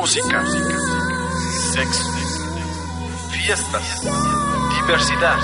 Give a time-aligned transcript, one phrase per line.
[0.00, 0.42] Música,
[1.74, 2.10] sexo,
[3.28, 4.00] fiestas,
[4.80, 5.38] diversidad.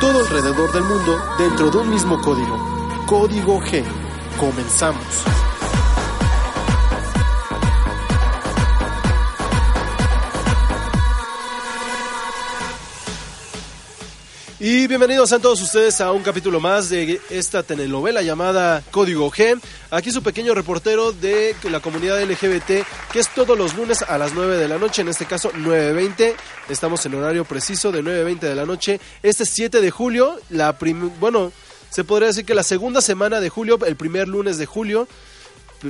[0.00, 3.04] Todo alrededor del mundo dentro de un mismo código.
[3.06, 3.84] Código G.
[4.38, 5.37] Comenzamos.
[14.60, 19.56] Y bienvenidos a todos ustedes a un capítulo más de esta telenovela llamada Código G.
[19.92, 24.34] Aquí su pequeño reportero de la comunidad LGBT, que es todos los lunes a las
[24.34, 26.34] 9 de la noche, en este caso 9.20.
[26.70, 29.00] Estamos en horario preciso de 9.20 de la noche.
[29.22, 30.76] Este 7 de julio, la
[31.20, 31.52] bueno,
[31.88, 35.06] se podría decir que la segunda semana de julio, el primer lunes de julio,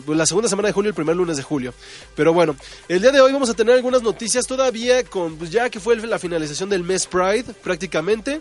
[0.07, 1.75] la segunda semana de julio, el primer lunes de julio.
[2.15, 2.57] Pero bueno,
[2.89, 5.97] el día de hoy vamos a tener algunas noticias todavía con, pues ya que fue
[5.97, 8.41] la finalización del mes Pride prácticamente.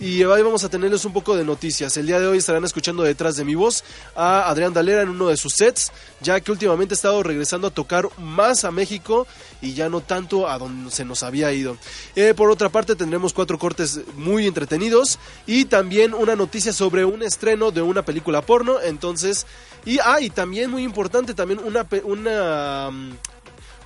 [0.00, 1.96] Y hoy vamos a tenerles un poco de noticias.
[1.96, 3.82] El día de hoy estarán escuchando detrás de mi voz
[4.14, 7.70] a Adrián Dalera en uno de sus sets, ya que últimamente ha estado regresando a
[7.72, 9.26] tocar más a México
[9.60, 11.76] y ya no tanto a donde se nos había ido.
[12.14, 17.24] Eh, por otra parte, tendremos cuatro cortes muy entretenidos y también una noticia sobre un
[17.24, 18.80] estreno de una película porno.
[18.80, 19.46] Entonces,
[19.84, 22.90] y, ah, también muy importante, también una, una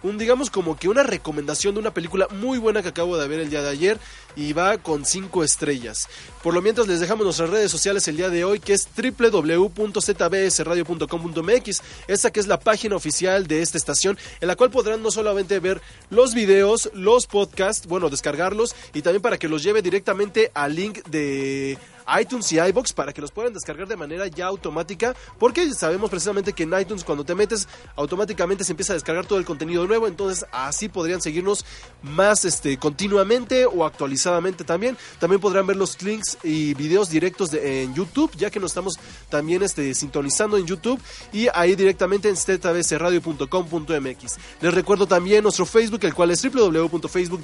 [0.02, 3.40] un digamos como que una recomendación de una película muy buena que acabo de ver
[3.40, 3.98] el día de ayer
[4.36, 6.08] y va con 5 estrellas.
[6.42, 11.82] Por lo mientras les dejamos nuestras redes sociales el día de hoy que es www.zbsradio.com.mx,
[12.08, 15.60] esta que es la página oficial de esta estación en la cual podrán no solamente
[15.60, 20.74] ver los videos, los podcasts, bueno, descargarlos y también para que los lleve directamente al
[20.74, 21.78] link de
[22.20, 26.52] iTunes y iBox para que los puedan descargar de manera ya automática, porque sabemos precisamente
[26.52, 30.06] que en iTunes cuando te metes automáticamente se empieza a descargar todo el contenido nuevo,
[30.06, 31.64] entonces así podrían seguirnos
[32.02, 34.96] más este continuamente o actualizadamente también.
[35.18, 38.94] También podrán ver los links y videos directos de, en YouTube, ya que nos estamos
[39.28, 41.00] también este, sintonizando en YouTube
[41.32, 44.36] y ahí directamente en zbsradio.com.mx.
[44.60, 47.42] Les recuerdo también nuestro Facebook, el cual es www.facebook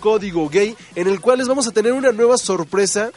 [0.00, 3.10] código gay, en el cual les vamos a tener una nueva sorpresa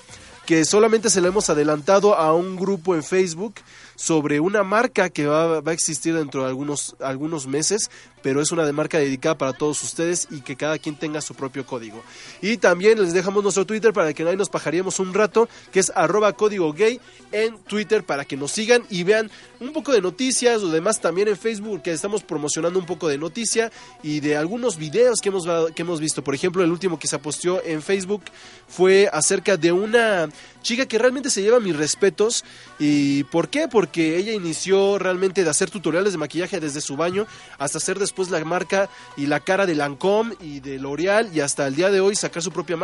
[0.49, 3.53] que solamente se lo hemos adelantado a un grupo en Facebook
[3.95, 7.91] sobre una marca que va, a existir dentro de algunos, algunos meses,
[8.23, 11.35] pero es una de marca dedicada para todos ustedes y que cada quien tenga su
[11.35, 12.01] propio código.
[12.41, 15.91] Y también les dejamos nuestro Twitter para que ahí nos pajaríamos un rato, que es
[15.93, 16.99] arroba código gay
[17.31, 21.27] en Twitter para que nos sigan y vean un poco de noticias o demás también
[21.27, 23.71] en Facebook que estamos promocionando un poco de noticia
[24.03, 26.23] y de algunos videos que hemos, que hemos visto.
[26.23, 28.23] Por ejemplo, el último que se posteó en Facebook
[28.67, 30.29] fue acerca de una
[30.61, 32.43] chica que realmente se lleva mis respetos.
[32.77, 33.67] ¿Y por qué?
[33.67, 37.27] Porque ella inició realmente de hacer tutoriales de maquillaje desde su baño
[37.57, 41.67] hasta hacer después la marca y la cara de Lancome y de L'Oreal y hasta
[41.67, 42.77] el día de hoy sacar su propia,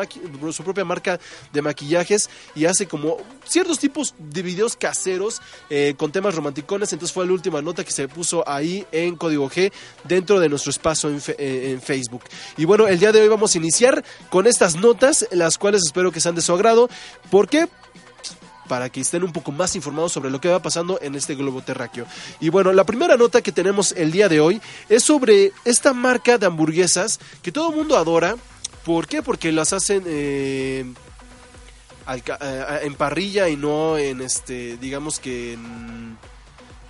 [0.51, 1.19] su propia marca
[1.53, 6.35] de maquillajes y hace como ciertos tipos de videos caseros eh, con temas
[6.73, 9.71] Entonces fue la última nota que se puso ahí en Código G
[10.03, 12.23] dentro de nuestro espacio en, eh, en Facebook.
[12.57, 16.11] Y bueno, el día de hoy vamos a iniciar con estas notas, las cuales espero
[16.11, 16.89] que sean de su agrado.
[17.29, 17.67] ¿Por qué?
[18.67, 21.61] para que estén un poco más informados sobre lo que va pasando en este globo
[21.61, 22.05] terráqueo.
[22.39, 26.37] Y bueno, la primera nota que tenemos el día de hoy es sobre esta marca
[26.37, 28.35] de hamburguesas que todo el mundo adora.
[28.83, 29.21] ¿Por qué?
[29.21, 30.85] Porque las hacen eh,
[32.07, 36.17] eh, en parrilla y no en este, digamos que en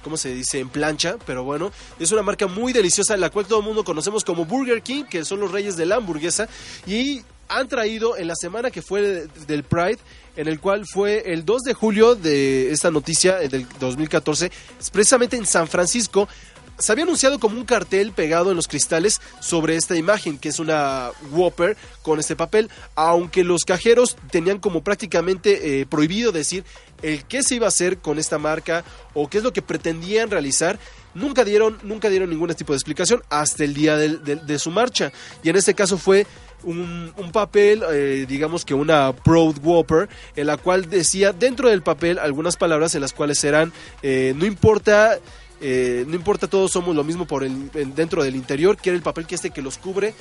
[0.06, 0.60] ¿cómo se dice?
[0.60, 4.24] En plancha, pero bueno, es una marca muy deliciosa, la cual todo el mundo conocemos
[4.24, 6.48] como Burger King, que son los reyes de la hamburguesa,
[6.86, 9.98] y han traído en la semana que fue del Pride,
[10.36, 14.52] en el cual fue el 2 de julio de esta noticia eh, del 2014,
[14.92, 16.30] precisamente en San Francisco,
[16.78, 20.60] se había anunciado como un cartel pegado en los cristales sobre esta imagen, que es
[20.60, 26.64] una Whopper con este papel, aunque los cajeros tenían como prácticamente eh, prohibido decir
[27.02, 28.84] el qué se iba a hacer con esta marca
[29.14, 30.80] o qué es lo que pretendían realizar.
[31.14, 35.14] Nunca dieron, nunca dieron ningún tipo de explicación hasta el día de su marcha.
[35.44, 36.28] Y en este caso fue
[36.66, 42.20] un, papel, eh, digamos que una Proud Whopper, en la cual decía dentro del papel
[42.20, 43.72] algunas palabras en las cuales eran,
[44.02, 45.20] eh, no importa...
[45.62, 49.04] Eh, no importa, todos somos lo mismo por el, dentro del interior, que era el
[49.04, 50.14] papel que este que los cubre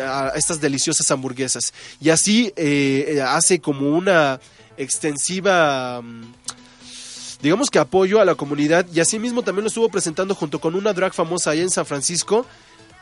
[0.00, 1.72] a estas deliciosas hamburguesas.
[2.00, 2.52] Y así
[3.22, 4.40] hace como una
[4.80, 6.32] extensiva, mm,
[7.42, 10.92] digamos que apoyo a la comunidad y asimismo también lo estuvo presentando junto con una
[10.92, 12.46] drag famosa allá en San Francisco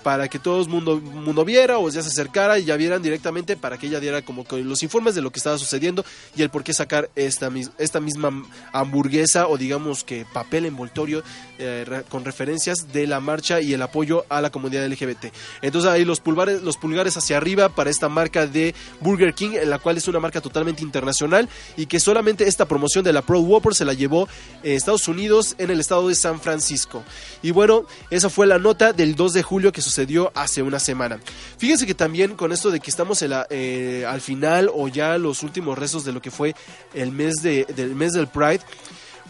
[0.08, 3.76] para que todo el mundo, viera o ya se acercara y ya vieran directamente para
[3.76, 6.02] que ella diera como que los informes de lo que estaba sucediendo
[6.34, 11.22] y el por qué sacar esta, esta misma hamburguesa o digamos que papel envoltorio
[11.58, 15.26] eh, con referencias de la marcha y el apoyo a la comunidad LGBT.
[15.60, 19.68] Entonces ahí los pulgares, los pulgares hacia arriba para esta marca de Burger King, en
[19.68, 23.40] la cual es una marca totalmente internacional y que solamente esta promoción de la Pro
[23.40, 24.26] Whopper se la llevó
[24.62, 27.04] en Estados Unidos en el estado de San Francisco.
[27.42, 29.97] Y bueno, esa fue la nota del 2 de julio que sucedió
[30.34, 31.18] hace una semana.
[31.58, 35.78] Fíjense que también con esto de que estamos eh, al final o ya los últimos
[35.78, 36.54] restos de lo que fue
[36.94, 38.60] el mes, de, del mes del Pride,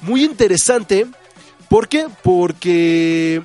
[0.02, 1.06] muy interesante.
[1.68, 2.06] ¿Por qué?
[2.22, 3.42] Porque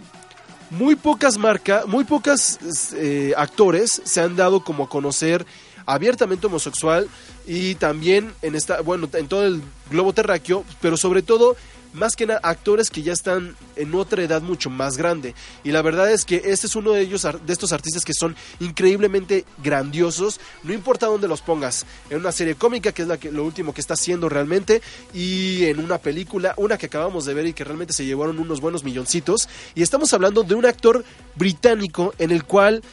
[0.69, 2.59] muy pocas marcas, muy pocas
[2.95, 5.45] eh, actores se han dado como a conocer
[5.85, 7.07] abiertamente homosexual
[7.45, 9.61] y también en esta, bueno, en todo el
[9.91, 11.55] globo terráqueo, pero sobre todo
[11.93, 15.35] más que nada actores que ya están en otra edad mucho más grande.
[15.63, 18.35] Y la verdad es que este es uno de ellos, de estos artistas que son
[18.59, 23.31] increíblemente grandiosos, no importa dónde los pongas, en una serie cómica, que es la que,
[23.31, 24.81] lo último que está haciendo realmente,
[25.13, 28.61] y en una película, una que acabamos de ver y que realmente se llevaron unos
[28.61, 29.47] buenos milloncitos.
[29.75, 31.03] Y estamos hablando de un actor
[31.35, 32.83] británico en el cual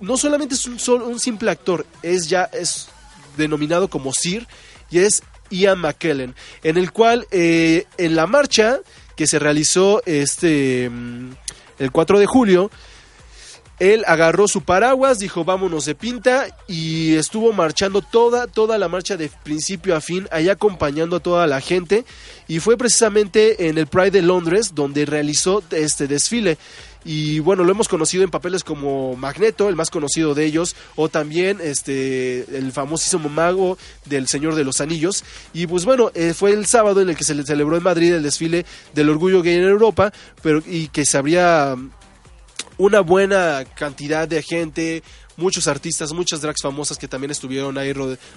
[0.00, 2.88] no solamente es un, un simple actor, es ya es
[3.36, 4.46] denominado como Sir
[4.90, 8.80] y es Ian McKellen, en el cual eh, en la marcha
[9.16, 11.30] que se realizó este mm,
[11.78, 12.70] el 4 de julio,
[13.78, 19.16] él agarró su paraguas, dijo vámonos de pinta y estuvo marchando toda, toda la marcha
[19.16, 22.04] de principio a fin, ahí acompañando a toda la gente
[22.48, 26.58] y fue precisamente en el Pride de Londres donde realizó este desfile.
[27.08, 31.08] Y bueno, lo hemos conocido en papeles como Magneto, el más conocido de ellos, o
[31.08, 35.22] también este el famosísimo mago del Señor de los Anillos.
[35.52, 38.14] Y pues bueno, eh, fue el sábado en el que se le celebró en Madrid
[38.14, 40.12] el desfile del orgullo gay en Europa,
[40.42, 41.76] pero y que se habría
[42.78, 45.02] una buena cantidad de gente,
[45.36, 47.92] muchos artistas, muchas drags famosas que también estuvieron ahí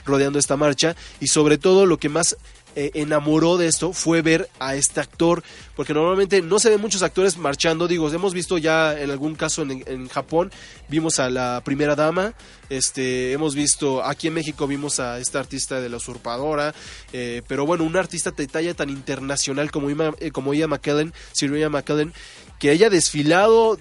[0.05, 0.95] rodeando esta marcha.
[1.19, 2.35] Y sobre todo lo que más
[2.75, 5.43] eh, enamoró de esto fue ver a este actor,
[5.75, 9.63] porque normalmente no se ven muchos actores marchando, digo, hemos visto ya en algún caso
[9.63, 10.51] en, Japón,
[10.87, 12.35] vimos a la primera dama,
[12.69, 16.75] este, hemos visto, aquí en México vimos a esta artista de la usurpadora,
[17.11, 21.51] eh, pero bueno, un artista de talla tan internacional como, eh, como Ian McKellen, Sir
[21.69, 22.13] McKellen,
[22.59, 23.77] que haya desfilado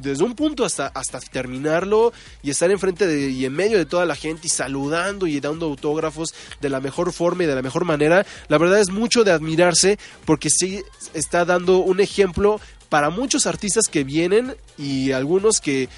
[0.00, 2.12] desde un punto hasta, hasta terminarlo
[2.42, 5.66] y estar enfrente de, y en medio de toda la gente y saludando y dando
[5.66, 9.32] autógrafos de la mejor forma y de la mejor manera, la verdad es mucho de
[9.32, 10.82] admirarse porque sí
[11.14, 15.88] está dando un ejemplo para muchos artistas que vienen y algunos que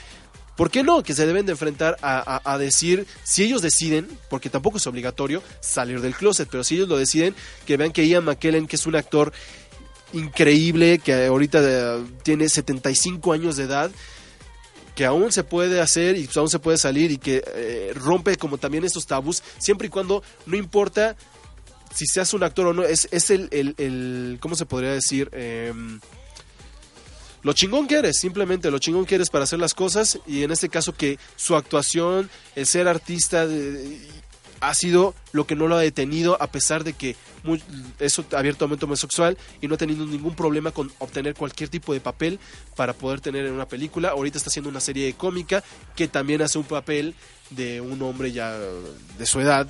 [0.57, 1.03] ¿Por qué no?
[1.03, 5.43] Que se deben de enfrentar a, a, decir, si ellos deciden, porque tampoco es obligatorio
[5.61, 7.35] salir del closet, pero si ellos lo deciden,
[7.67, 9.33] que vean que Ian McKellen, que es un actor
[10.15, 13.91] increíble que ahorita eh, tiene 75 años de edad
[14.95, 18.59] que aún se puede hacer y aún se puede salir y que eh, rompe como
[18.59, 21.17] también estos tabús, siempre y cuando no importa
[21.93, 25.31] si seas un actor o no, es, es el, el, ¿cómo se podría decir?
[25.33, 26.01] Em,
[27.43, 30.51] lo chingón que eres, simplemente lo chingón que eres para hacer las cosas y en
[30.51, 33.47] este caso que su actuación, el ser artista
[34.69, 37.17] ha sido lo que no lo ha detenido a pesar de que
[37.99, 42.39] es abiertamente homosexual y no ha tenido ningún problema con obtener cualquier tipo de papel
[42.77, 44.11] para poder tener en una película.
[44.11, 45.63] Ahorita está haciendo una serie cómica
[45.95, 47.15] que también hace un papel
[47.55, 48.57] de un hombre ya
[49.19, 49.67] de su edad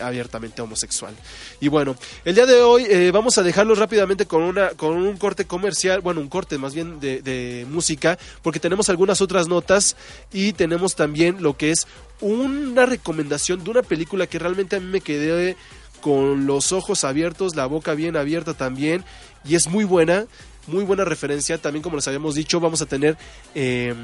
[0.00, 1.14] abiertamente homosexual.
[1.60, 5.16] Y bueno, el día de hoy eh, vamos a dejarlo rápidamente con, una, con un
[5.16, 9.96] corte comercial, bueno, un corte más bien de, de música, porque tenemos algunas otras notas
[10.32, 11.86] y tenemos también lo que es
[12.20, 15.56] una recomendación de una película que realmente a mí me quedé
[16.00, 19.04] con los ojos abiertos, la boca bien abierta también,
[19.44, 20.26] y es muy buena,
[20.66, 21.58] muy buena referencia.
[21.58, 23.16] También, como les habíamos dicho, vamos a tener
[23.54, 23.94] eh,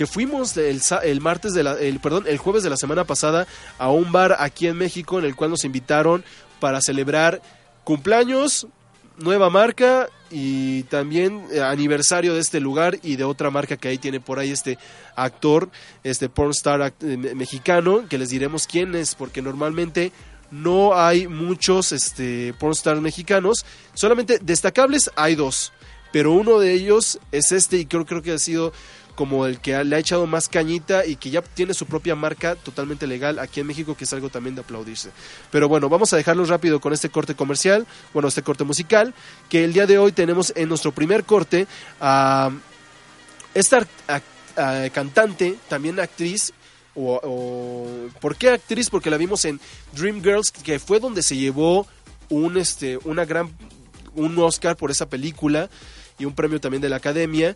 [0.00, 3.46] que fuimos el, el martes de la, el, perdón, el jueves de la semana pasada
[3.76, 6.24] a un bar aquí en México en el cual nos invitaron
[6.58, 7.42] para celebrar
[7.84, 8.66] cumpleaños,
[9.18, 13.98] nueva marca y también eh, aniversario de este lugar y de otra marca que ahí
[13.98, 14.78] tiene por ahí este
[15.16, 15.68] actor,
[16.02, 20.12] este pornstar eh, mexicano, que les diremos quién es, porque normalmente
[20.50, 25.74] no hay muchos este, pornstar mexicanos, solamente destacables hay dos,
[26.10, 28.72] pero uno de ellos es este y creo, creo que ha sido
[29.20, 32.54] como el que le ha echado más cañita y que ya tiene su propia marca
[32.54, 35.10] totalmente legal aquí en México, que es algo también de aplaudirse.
[35.50, 39.12] Pero bueno, vamos a dejarlo rápido con este corte comercial, bueno, este corte musical,
[39.50, 41.66] que el día de hoy tenemos en nuestro primer corte
[42.00, 42.50] a
[43.52, 43.86] esta
[44.90, 46.54] cantante, también actriz,
[46.94, 48.88] o, ¿Por qué actriz?
[48.88, 49.60] Porque la vimos en
[49.92, 51.86] Dreamgirls, que fue donde se llevó
[52.30, 53.50] un este una gran
[54.14, 55.68] un Oscar por esa película
[56.18, 57.54] y un premio también de la Academia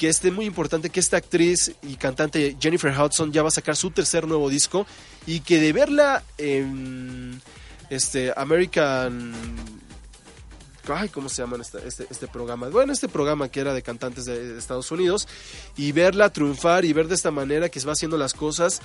[0.00, 3.76] que es muy importante que esta actriz y cantante Jennifer Hudson ya va a sacar
[3.76, 4.86] su tercer nuevo disco
[5.26, 7.42] y que de verla en
[7.90, 9.34] este American
[10.88, 12.70] ay, ¿cómo se llama este, este, programa?
[12.70, 15.28] Bueno, este programa que era de cantantes de, Estados Unidos
[15.76, 18.80] y verla triunfar y ver de esta manera que se va haciendo las cosas,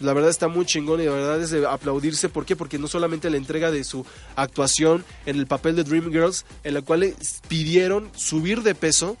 [0.00, 2.28] la verdad está muy chingón y la verdad es de aplaudirse.
[2.28, 2.56] ¿Por qué?
[2.56, 4.04] Porque no solamente la entrega de su
[4.34, 7.14] actuación en el papel de Dreamgirls, en la cual
[7.46, 9.16] pidieron subir de peso,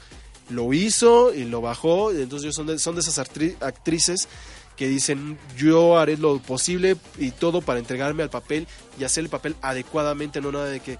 [0.48, 2.10] lo hizo y lo bajó.
[2.10, 4.28] Entonces son de, son de esas actrices
[4.76, 8.66] que dicen yo haré lo posible y todo para entregarme al papel
[8.98, 10.98] y hacer el papel adecuadamente, no nada de que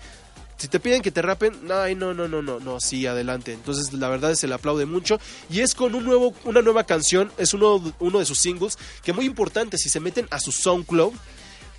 [0.56, 3.52] si te piden que te rapen, ay, no, no, no, no, no, sí, adelante.
[3.52, 5.20] Entonces, la verdad que le aplaude mucho.
[5.50, 9.12] Y es con un nuevo, una nueva canción, es uno, uno de sus singles, que
[9.12, 11.12] muy importante, si se meten a su SoundCloud,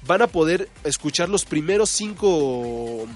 [0.06, 3.08] van a poder escuchar los primeros cinco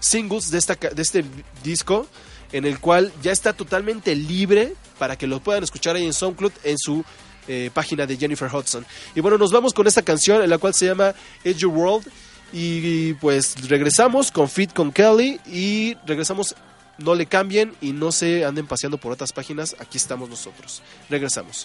[0.00, 1.24] singles de, esta, de este
[1.62, 2.06] disco,
[2.52, 6.52] en el cual ya está totalmente libre para que lo puedan escuchar ahí en SoundCloud,
[6.64, 7.04] en su
[7.48, 8.86] eh, página de Jennifer Hudson.
[9.14, 12.06] Y bueno, nos vamos con esta canción, en la cual se llama Edge Your World.
[12.52, 16.54] Y pues regresamos con Fit con Kelly y regresamos,
[16.98, 20.82] no le cambien y no se anden paseando por otras páginas, aquí estamos nosotros.
[21.08, 21.64] Regresamos.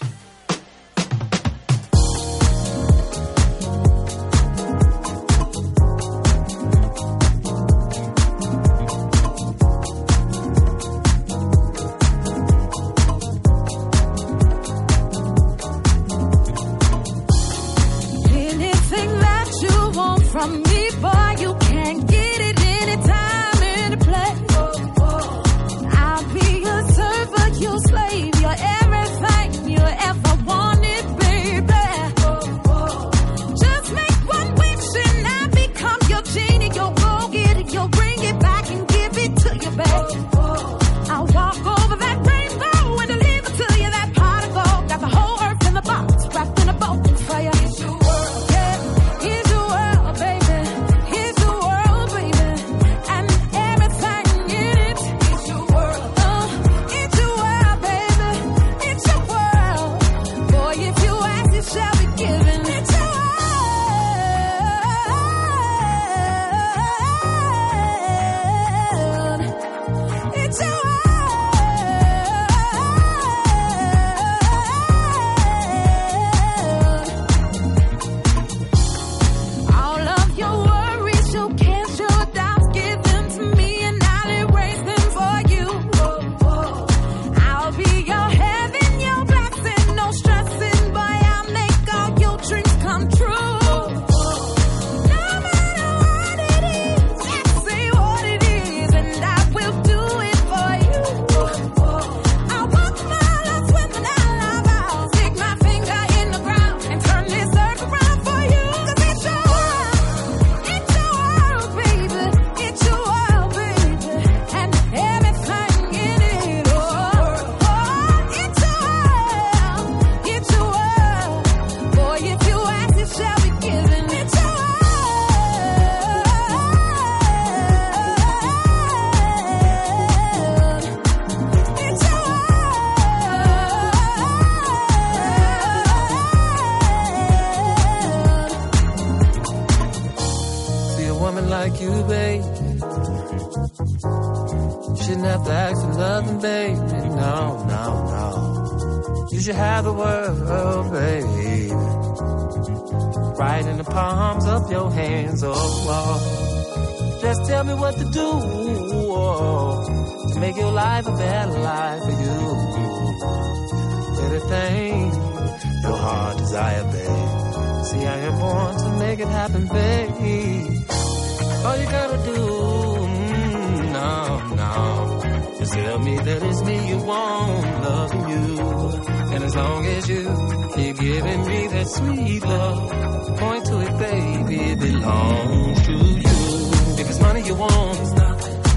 [181.18, 183.38] giving me that sweet love.
[183.38, 187.00] Point to it, baby, it belongs to you.
[187.00, 188.18] If it's money you want,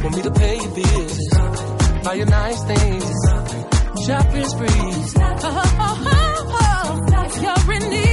[0.03, 1.19] want me to pay your bills,
[2.03, 3.05] buy your nice things,
[4.05, 4.67] shopping spree.
[5.83, 8.10] Oh, if you're in need.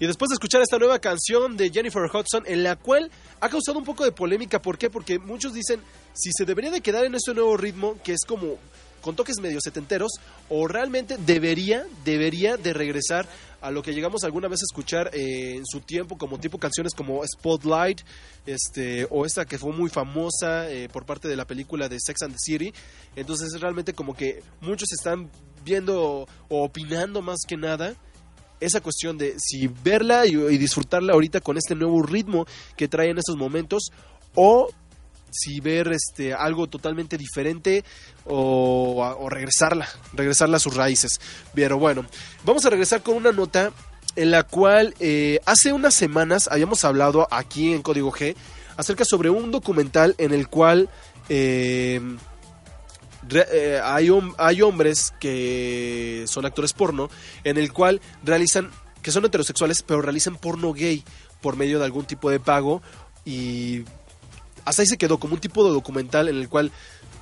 [0.00, 3.78] Y después de escuchar esta nueva canción de Jennifer Hudson, en la cual ha causado
[3.78, 4.88] un poco de polémica, ¿por qué?
[4.88, 5.82] Porque muchos dicen
[6.14, 8.56] si se debería de quedar en este nuevo ritmo, que es como
[9.02, 10.12] con toques medio setenteros,
[10.48, 13.28] o realmente debería, debería de regresar
[13.60, 16.94] a lo que llegamos alguna vez a escuchar eh, en su tiempo, como tipo canciones
[16.94, 18.00] como Spotlight,
[18.46, 22.22] este, o esta que fue muy famosa eh, por parte de la película de Sex
[22.22, 22.72] and the City.
[23.16, 25.30] Entonces realmente como que muchos están
[25.62, 27.96] viendo o opinando más que nada
[28.60, 33.18] esa cuestión de si verla y, disfrutarla ahorita con este nuevo ritmo que trae en
[33.18, 33.90] estos momentos
[34.34, 34.68] o
[35.30, 37.84] si ver este algo totalmente diferente
[38.24, 41.20] o, o regresarla, regresarla a sus raíces.
[41.54, 42.04] Pero bueno,
[42.44, 43.72] vamos a regresar con una nota
[44.16, 48.34] en la cual eh, hace unas semanas habíamos hablado aquí en Código G
[48.76, 50.88] acerca sobre un documental en el cual
[51.28, 52.00] eh,
[53.30, 57.10] eh, hay, hay hombres que son actores porno
[57.44, 58.70] en el cual realizan,
[59.02, 61.04] que son heterosexuales, pero realizan porno gay
[61.40, 62.82] por medio de algún tipo de pago
[63.24, 63.84] y
[64.64, 66.70] hasta ahí se quedó como un tipo de documental en el cual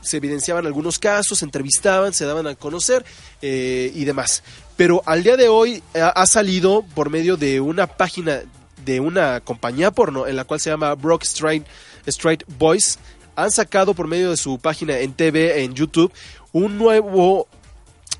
[0.00, 3.04] se evidenciaban algunos casos, se entrevistaban, se daban a conocer
[3.42, 4.42] eh, y demás.
[4.76, 8.42] Pero al día de hoy ha, ha salido por medio de una página
[8.84, 11.66] de una compañía porno en la cual se llama Brock Straight,
[12.06, 12.98] Straight Boys.
[13.38, 16.12] Han sacado por medio de su página en TV, en YouTube,
[16.50, 17.46] un nuevo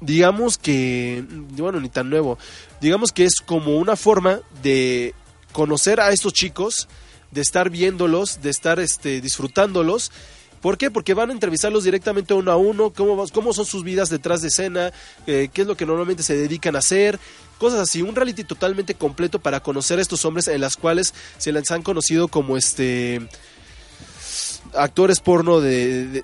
[0.00, 1.24] digamos que,
[1.57, 2.38] bueno, ni tan nuevo,
[2.81, 5.16] digamos que es como una forma de
[5.50, 6.87] conocer a estos chicos,
[7.33, 10.12] de estar viéndolos, de estar este, disfrutándolos.
[10.61, 10.88] ¿Por qué?
[10.88, 14.48] Porque van a entrevistarlos directamente uno a uno, cómo, cómo son sus vidas detrás de
[14.48, 14.92] escena,
[15.26, 17.18] eh, qué es lo que normalmente se dedican a hacer,
[17.59, 21.50] cosas así, un reality totalmente completo para conocer a estos hombres en las cuales se
[21.50, 23.28] les han conocido como este
[24.74, 26.22] actores porno de,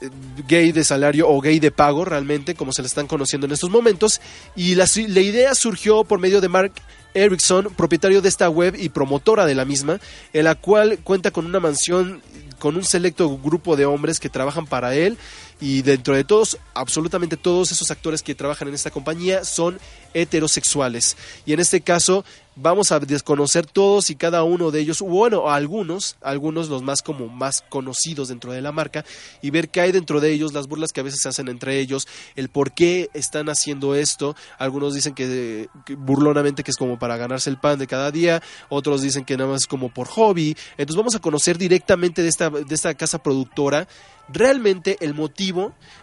[0.48, 3.70] gay de salario o gay de pago realmente, como se le están conociendo en estos
[3.70, 4.20] momentos.
[4.56, 6.72] Y la, la idea surgió por medio de Mark
[7.14, 10.00] Erickson, propietario de esta web y promotora de la misma,
[10.32, 12.22] en la cual cuenta con una mansión
[12.58, 15.18] con un selecto grupo de hombres que trabajan para él
[15.60, 19.78] y dentro de todos, absolutamente todos esos actores que trabajan en esta compañía son
[20.12, 21.16] heterosexuales.
[21.46, 22.24] Y en este caso
[22.56, 27.28] vamos a desconocer todos y cada uno de ellos, bueno, algunos, algunos los más como
[27.28, 29.04] más conocidos dentro de la marca
[29.42, 31.78] y ver qué hay dentro de ellos, las burlas que a veces se hacen entre
[31.80, 34.36] ellos, el por qué están haciendo esto.
[34.58, 38.42] Algunos dicen que, que burlonamente que es como para ganarse el pan de cada día,
[38.68, 40.56] otros dicen que nada más es como por hobby.
[40.76, 43.88] Entonces vamos a conocer directamente de esta, de esta casa productora
[44.28, 45.43] realmente el motivo,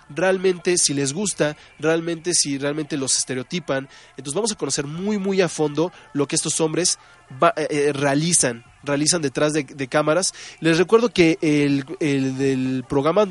[0.10, 3.88] realmente si les gusta, realmente si realmente los estereotipan.
[4.12, 6.99] Entonces vamos a conocer muy muy a fondo lo que estos hombres
[7.41, 10.34] va- eh, eh, realizan, realizan detrás de, cámaras.
[10.60, 13.27] Les recuerdo que el, el del programa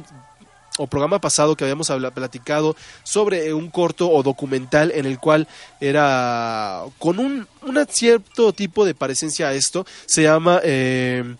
[0.78, 5.46] o programa pasado que habíamos platicado sobre un corto o documental en el cual
[5.80, 11.36] era con un, un cierto tipo de parecencia a esto, se llama eh,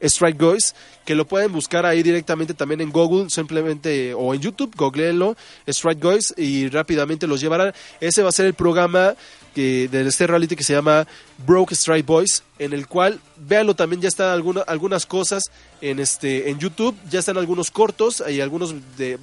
[0.00, 4.74] Strike Boys, que lo pueden buscar ahí directamente también en Google, simplemente, o en YouTube,
[4.76, 7.72] googleenlo, Strike Boys, y rápidamente los llevarán.
[8.00, 9.14] Ese va a ser el programa
[9.54, 11.06] que, de este reality que se llama
[11.46, 15.44] Broke Strike Boys, en el cual, véanlo también, ya están alguna- algunas cosas
[15.80, 19.18] en, este, en YouTube, ya están algunos cortos, hay algunos de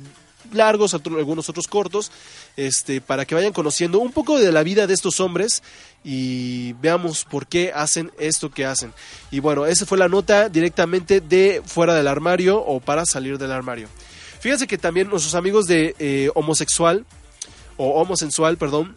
[0.54, 2.12] largos, algunos otros cortos,
[2.58, 5.63] este, para que vayan conociendo un poco de la vida de estos hombres
[6.04, 8.93] y veamos por qué hacen esto que hacen.
[9.30, 13.51] Y bueno, esa fue la nota directamente de fuera del armario o para salir del
[13.51, 13.88] armario.
[14.39, 17.06] Fíjense que también nuestros amigos de eh, homosexual
[17.77, 18.95] o homosensual, perdón,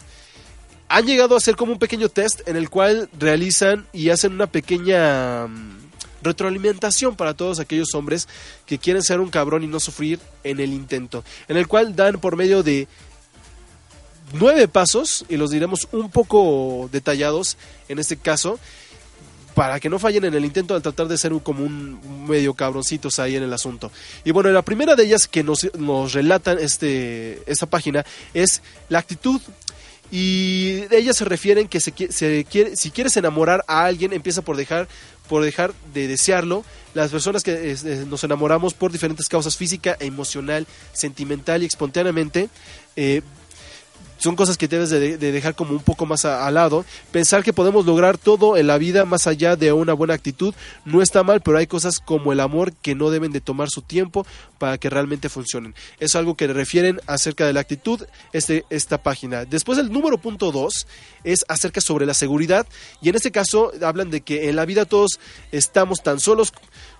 [0.88, 4.46] han llegado a hacer como un pequeño test en el cual realizan y hacen una
[4.46, 5.84] pequeña mm,
[6.24, 8.28] retroalimentación para todos aquellos hombres
[8.66, 12.18] que quieren ser un cabrón y no sufrir en el intento, en el cual dan
[12.20, 12.88] por medio de
[14.32, 17.56] nueve pasos, y los diremos un poco detallados
[17.88, 18.58] en este caso,
[19.54, 22.54] para que no fallen en el intento de tratar de ser un, como un medio
[22.54, 23.92] cabroncitos ahí en el asunto.
[24.24, 28.98] Y bueno, la primera de ellas que nos, nos relatan este, esta página es la
[28.98, 29.40] actitud.
[30.10, 34.56] Y ellas se refieren que se, se quiere, si quieres enamorar a alguien, empieza por
[34.56, 34.88] dejar,
[35.28, 36.64] por dejar de desearlo.
[36.92, 37.76] Las personas que
[38.08, 42.48] nos enamoramos por diferentes causas física, emocional, sentimental y espontáneamente,
[42.96, 43.22] eh,
[44.18, 46.85] son cosas que debes de, de dejar como un poco más al lado.
[47.12, 51.03] Pensar que podemos lograr todo en la vida más allá de una buena actitud no
[51.03, 54.27] está mal, pero hay cosas como el amor que no deben de tomar su tiempo
[54.59, 55.74] para que realmente funcionen.
[56.00, 59.44] Es algo que refieren acerca de la actitud este, esta página.
[59.44, 60.87] Después el número punto 2
[61.24, 62.66] es acerca sobre la seguridad
[63.03, 65.18] y en este caso hablan de que en la vida todos
[65.53, 66.53] estamos tan solos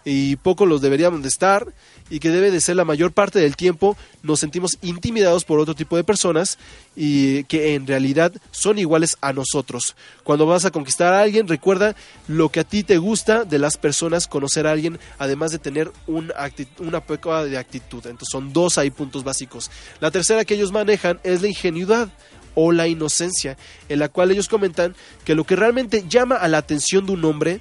[0.05, 1.67] y poco los deberíamos de estar
[2.11, 5.75] y que debe de ser la mayor parte del tiempo nos sentimos intimidados por otro
[5.75, 6.59] tipo de personas
[6.95, 9.97] y que en realidad son iguales a nosotros.
[10.23, 11.97] Cuando vas a conquistar a alguien, recuerda
[12.29, 15.91] lo que a ti te gusta de las personas, conocer a alguien, además de tener
[16.07, 16.33] un
[16.79, 18.07] una poca de actitud.
[18.07, 19.71] Entonces son dos ahí puntos básicos.
[20.01, 22.09] La tercera que ellos manejan es la ingenuidad
[22.55, 23.57] o la inocencia,
[23.89, 27.25] en la cual ellos comentan que lo que realmente llama a la atención de un
[27.25, 27.61] hombre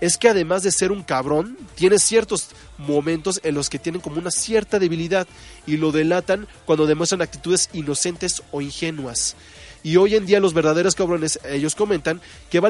[0.00, 4.18] es que además de ser un cabrón, tiene ciertos momentos en los que tienen como
[4.18, 5.26] una cierta debilidad
[5.66, 9.36] y lo delatan cuando demuestran actitudes inocentes o ingenuas.
[9.82, 12.60] Y hoy en día los verdaderos cabrones, ellos comentan que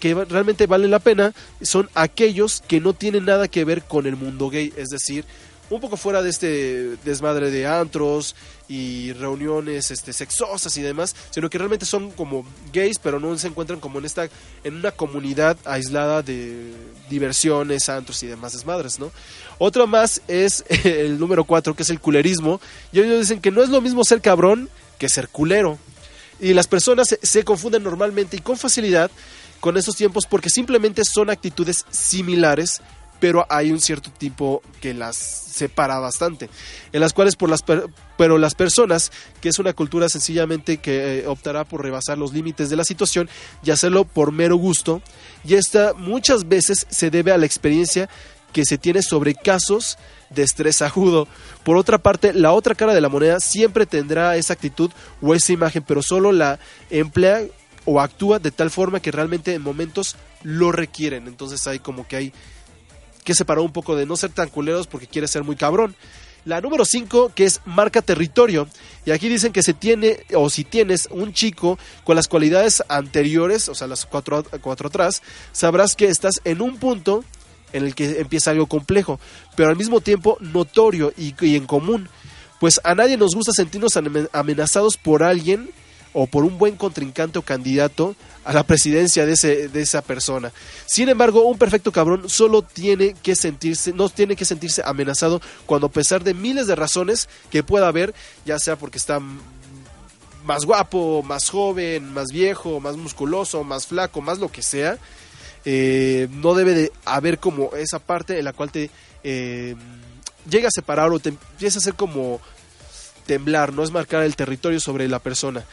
[0.00, 4.16] que realmente vale la pena son aquellos que no tienen nada que ver con el
[4.16, 5.24] mundo gay, es decir,
[5.70, 8.36] un poco fuera de este desmadre de antros
[8.68, 13.48] y reuniones este sexosas y demás, sino que realmente son como gays, pero no se
[13.48, 14.28] encuentran como en esta
[14.62, 16.72] en una comunidad aislada de
[17.10, 19.10] diversiones, antros y demás desmadres, ¿no?
[19.58, 22.60] Otra más es el número 4, que es el culerismo,
[22.92, 25.78] y ellos dicen que no es lo mismo ser cabrón que ser culero.
[26.40, 29.10] Y las personas se, confunden normalmente y con facilidad
[29.60, 32.82] con estos tiempos porque simplemente son actitudes similares,
[33.24, 36.50] pero hay un cierto tipo que las separa bastante,
[36.92, 37.86] en las cuales por las per-
[38.18, 42.68] pero las personas, que es una cultura sencillamente que eh, optará por rebasar los límites
[42.68, 43.30] de la situación
[43.64, 45.00] y hacerlo por mero gusto,
[45.42, 48.10] y esta muchas veces se debe a la experiencia
[48.52, 49.96] que se tiene sobre casos
[50.28, 51.26] de estrés agudo.
[51.62, 54.90] Por otra parte, la otra cara de la moneda siempre tendrá esa actitud
[55.22, 56.58] o esa imagen, pero solo la
[56.90, 57.40] emplea
[57.86, 61.26] o actúa de tal forma que realmente en momentos lo requieren.
[61.26, 62.32] Entonces hay como que hay
[63.24, 65.96] que separar un poco de no ser tan culeros porque quiere ser muy cabrón.
[66.44, 68.68] La número 5, que es marca territorio.
[69.06, 73.68] Y aquí dicen que se tiene, o si tienes un chico con las cualidades anteriores,
[73.70, 77.24] o sea, las cuatro, cuatro atrás, sabrás que estás en un punto
[77.72, 79.18] en el que empieza algo complejo,
[79.56, 82.08] pero al mismo tiempo notorio y, y en común.
[82.60, 85.70] Pues a nadie nos gusta sentirnos ame- amenazados por alguien
[86.12, 90.52] o por un buen contrincante o candidato a la presidencia de, ese, de esa persona.
[90.86, 95.86] Sin embargo, un perfecto cabrón solo tiene que sentirse, no tiene que sentirse amenazado cuando
[95.86, 99.20] a pesar de miles de razones que pueda haber, ya sea porque está
[100.44, 104.98] más guapo, más joven, más viejo, más musculoso, más flaco, más lo que sea,
[105.64, 108.90] eh, no debe de haber como esa parte en la cual te
[109.22, 109.74] eh,
[110.48, 112.40] llega a separar o te empieza a hacer como
[113.24, 115.64] temblar, no es marcar el territorio sobre la persona.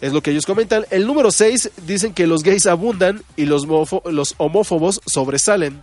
[0.00, 0.86] Es lo que ellos comentan.
[0.90, 5.80] El número 6 dicen que los gays abundan y los, los homófobos sobresalen.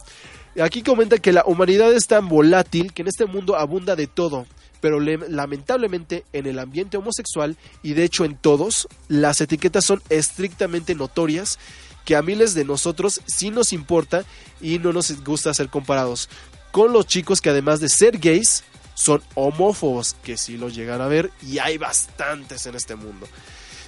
[0.59, 4.47] Aquí comentan que la humanidad es tan volátil que en este mundo abunda de todo,
[4.81, 10.01] pero le- lamentablemente en el ambiente homosexual y de hecho en todos, las etiquetas son
[10.09, 11.59] estrictamente notorias
[12.05, 14.23] que a miles de nosotros sí nos importa
[14.59, 16.27] y no nos gusta ser comparados
[16.71, 18.63] con los chicos que además de ser gays
[18.95, 23.27] son homófobos, que sí lo llegan a ver y hay bastantes en este mundo.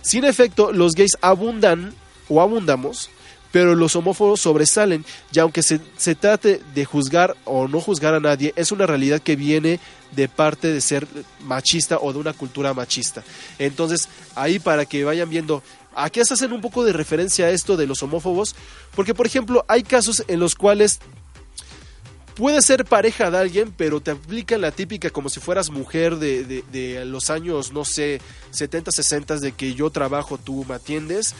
[0.09, 1.93] Sin efecto, los gays abundan
[2.29, 3.11] o abundamos,
[3.51, 8.19] pero los homófobos sobresalen, y aunque se, se trate de juzgar o no juzgar a
[8.19, 9.79] nadie, es una realidad que viene
[10.15, 11.05] de parte de ser
[11.43, 13.23] machista o de una cultura machista.
[13.59, 15.61] Entonces, ahí para que vayan viendo,
[15.93, 18.55] aquí se hacen un poco de referencia a esto de los homófobos,
[18.95, 21.01] porque por ejemplo, hay casos en los cuales
[22.39, 26.45] puede ser pareja de alguien, pero te aplican la típica como si fueras mujer de,
[26.45, 28.21] de- de los años, no sé,
[28.51, 31.35] 70, 60, de que yo trabajo, tú me atiendes.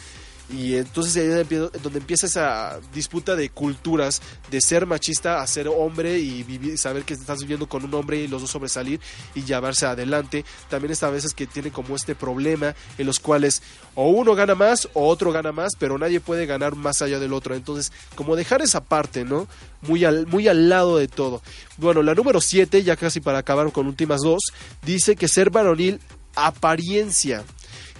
[0.52, 5.68] Y entonces ahí es donde empieza esa disputa de culturas, de ser machista a ser
[5.68, 9.00] hombre y vivir, saber que estás viviendo con un hombre y los dos sobresalir
[9.34, 10.44] y llevarse adelante.
[10.68, 13.62] También está a veces que tiene como este problema en los cuales
[13.94, 17.32] o uno gana más o otro gana más, pero nadie puede ganar más allá del
[17.32, 17.54] otro.
[17.54, 19.46] Entonces, como dejar esa parte, ¿no?
[19.82, 21.42] Muy al, muy al lado de todo.
[21.76, 24.40] Bueno, la número 7, ya casi para acabar con últimas dos,
[24.82, 26.00] dice que ser varonil
[26.34, 27.44] apariencia.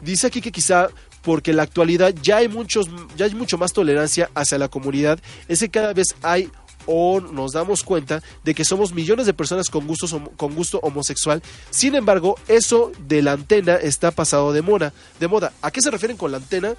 [0.02, 0.88] Dice aquí que quizá
[1.22, 5.20] porque en la actualidad ya hay muchos ya hay mucho más tolerancia hacia la comunidad,
[5.48, 6.50] es que cada vez hay
[6.86, 11.42] o nos damos cuenta de que somos millones de personas con, gustos, con gusto homosexual.
[11.70, 15.52] Sin embargo, eso de la antena está pasado de moda, de moda.
[15.62, 16.74] ¿A qué se refieren con la antena?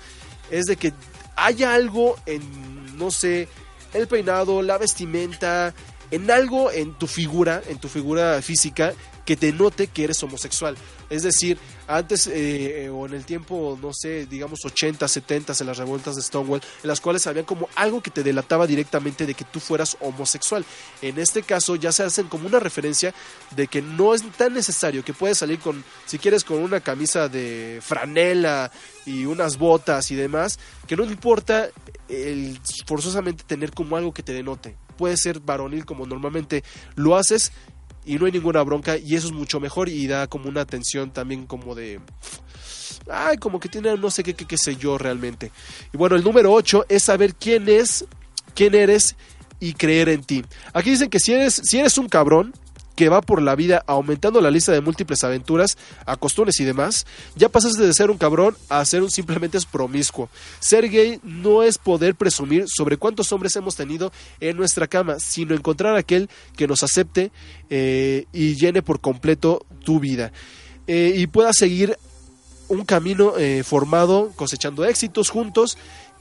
[0.50, 0.94] Es de que
[1.36, 3.48] haya algo en, no sé,
[3.94, 5.74] el peinado, la vestimenta,
[6.12, 8.94] en algo en tu figura, en tu figura física,
[9.26, 10.76] que te note que eres homosexual.
[11.12, 15.78] Es decir, antes eh, o en el tiempo, no sé, digamos 80, 70, en las
[15.78, 19.44] revueltas de Stonewall, en las cuales había como algo que te delataba directamente de que
[19.44, 20.64] tú fueras homosexual.
[21.02, 23.14] En este caso ya se hacen como una referencia
[23.58, 27.28] de que no es tan necesario, que puedes salir con, si quieres, con una camisa
[27.28, 28.72] de franela
[29.06, 31.70] y unas botas y demás, que no importa
[32.08, 34.78] el forzosamente tener como algo que te denote.
[34.98, 36.64] Puede ser varonil como normalmente
[36.96, 37.52] lo haces
[38.06, 41.12] y no hay ninguna bronca y eso es mucho mejor y da como una atención
[41.12, 42.00] también como de
[43.10, 45.52] ay como que tiene no sé qué qué, qué sé yo realmente.
[45.94, 48.06] Y bueno el número 8 es saber quién es
[48.56, 49.16] quién eres
[49.60, 50.44] y creer en ti.
[50.74, 52.54] Aquí dicen que si eres si eres un cabrón
[52.96, 57.50] que va por la vida aumentando la lista de múltiples aventuras, acostunes y demás, ya
[57.50, 60.30] pasaste de ser un cabrón a ser un simplemente promiscuo.
[60.60, 65.56] Ser gay no es poder presumir sobre cuántos hombres hemos tenido en nuestra cama, sino
[65.56, 67.32] encontrar aquel que nos acepte
[67.70, 70.32] eh, y llene por completo tu vida.
[70.88, 71.98] Eh, y pueda seguir
[72.68, 75.78] un camino eh, formado, cosechando éxitos juntos,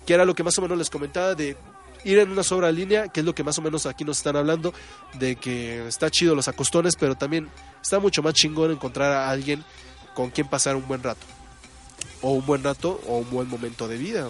[0.06, 1.56] que era lo que más o menos les comentaba de
[2.04, 4.36] ir en una sobra línea, que es lo que más o menos aquí nos están
[4.36, 4.72] hablando,
[5.14, 7.48] de que está chido los acostones, pero también
[7.82, 9.64] está mucho más chingón encontrar a alguien
[10.14, 11.26] con quien pasar un buen rato.
[12.22, 14.28] O un buen rato, o un buen momento de vida,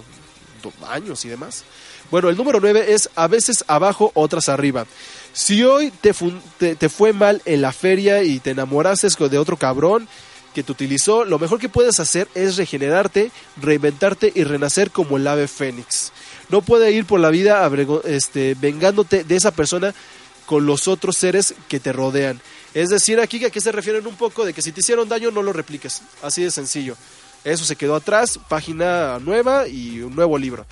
[0.88, 1.64] años y demás.
[2.10, 4.86] Bueno, el número 9 es a veces abajo, otras arriba.
[5.32, 6.12] Si hoy te,
[6.58, 10.08] te, te fue mal en la feria y te enamoraste de otro cabrón
[10.54, 13.30] que te utilizó, lo mejor que puedes hacer es regenerarte,
[13.60, 16.12] reinventarte y renacer como el ave fénix.
[16.50, 17.70] No puede ir por la vida
[18.04, 19.94] este, vengándote de esa persona
[20.46, 22.40] con los otros seres que te rodean.
[22.74, 25.30] Es decir, aquí a qué se refieren un poco de que si te hicieron daño
[25.30, 26.02] no lo repliques.
[26.22, 26.96] Así de sencillo.
[27.44, 30.66] Eso se quedó atrás, página nueva y un nuevo libro.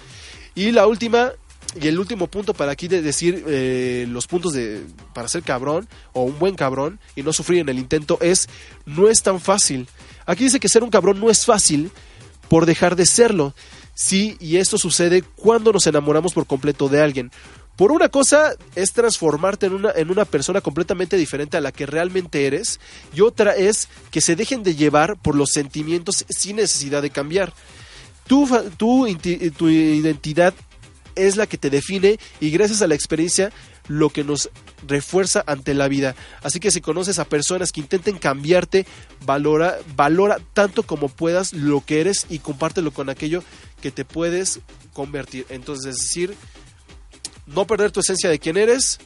[0.54, 1.32] Y la última
[1.80, 5.86] y el último punto para aquí de decir eh, los puntos de para ser cabrón
[6.12, 8.48] o un buen cabrón y no sufrir en el intento es
[8.86, 9.86] no es tan fácil.
[10.26, 11.90] Aquí dice que ser un cabrón no es fácil
[12.48, 13.54] por dejar de serlo.
[14.00, 17.32] Sí, y esto sucede cuando nos enamoramos por completo de alguien.
[17.74, 21.84] Por una cosa es transformarte en una, en una persona completamente diferente a la que
[21.84, 22.78] realmente eres,
[23.12, 27.52] y otra es que se dejen de llevar por los sentimientos sin necesidad de cambiar.
[28.28, 29.08] Tu, tu,
[29.56, 30.54] tu identidad
[31.16, 33.50] es la que te define y gracias a la experiencia
[33.88, 34.50] lo que nos
[34.87, 36.14] refuerza ante la vida.
[36.42, 38.87] Así que si conoces a personas que intenten cambiarte,
[39.26, 43.42] valora, valora tanto como puedas lo que eres y compártelo con aquello
[43.80, 44.60] que te puedes
[44.92, 45.46] convertir.
[45.48, 46.34] Entonces, es decir,
[47.46, 48.98] no perder tu esencia de quién eres,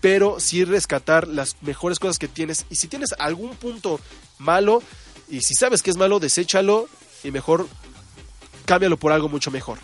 [0.00, 2.66] pero sí rescatar las mejores cosas que tienes.
[2.70, 4.00] Y si tienes algún punto
[4.38, 4.82] malo,
[5.28, 6.88] y si sabes que es malo, deséchalo
[7.24, 7.66] y mejor
[8.64, 9.78] cámbialo por algo mucho mejor.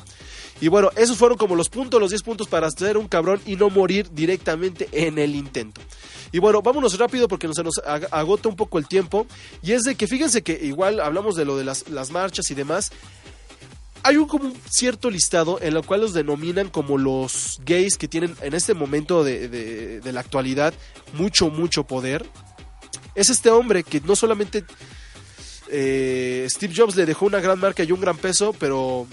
[0.60, 3.56] Y bueno, esos fueron como los puntos, los 10 puntos para ser un cabrón y
[3.56, 5.80] no morir directamente en el intento.
[6.30, 9.26] Y bueno, vámonos rápido porque se nos ag- agota un poco el tiempo.
[9.62, 12.54] Y es de que fíjense que igual hablamos de lo de las, las marchas y
[12.54, 12.92] demás.
[14.04, 18.06] Hay un como un cierto listado en el cual los denominan como los gays que
[18.06, 20.74] tienen en este momento de, de- de la actualidad
[21.14, 22.24] mucho, mucho poder.
[23.14, 24.64] Es este hombre que no solamente
[25.70, 29.06] eh, Steve Jobs le dejó una gran marca y un gran peso, pero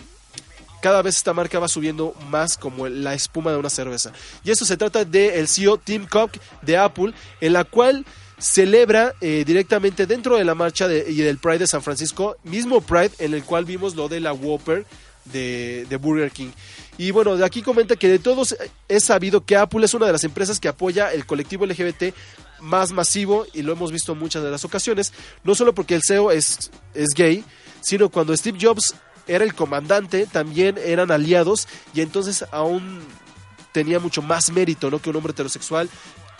[0.81, 4.11] cada vez esta marca va subiendo más como la espuma de una cerveza.
[4.43, 6.31] Y esto se trata del CEO Tim Cook
[6.63, 8.05] de Apple, en la cual
[8.41, 12.81] celebra eh, directamente dentro de la marcha de- y del Pride de San Francisco, mismo
[12.81, 14.85] Pride en el cual vimos lo de la Whopper
[15.25, 16.49] de, Burger King.
[16.97, 18.55] Y bueno, de aquí comenta que de todos
[18.87, 22.15] es sabido que Apple es una de las empresas que apoya el colectivo LGBT
[22.61, 26.01] más masivo y lo hemos visto en muchas de las ocasiones, no solo porque el
[26.03, 27.43] CEO es, es gay,
[27.81, 28.95] sino cuando Steve Jobs
[29.27, 33.01] era el comandante, también eran aliados y entonces aún
[33.71, 34.99] tenía mucho más mérito ¿no?
[34.99, 35.89] que un hombre heterosexual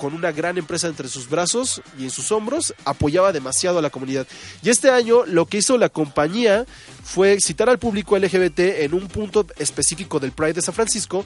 [0.02, 3.92] con una gran empresa entre sus brazos y en sus hombros, apoyaba demasiado a la
[3.92, 4.26] comunidad.
[4.64, 6.66] Y este año lo que hizo la compañía
[7.14, 11.26] fue citar al público LGBT en un punto específico del Pride de San Francisco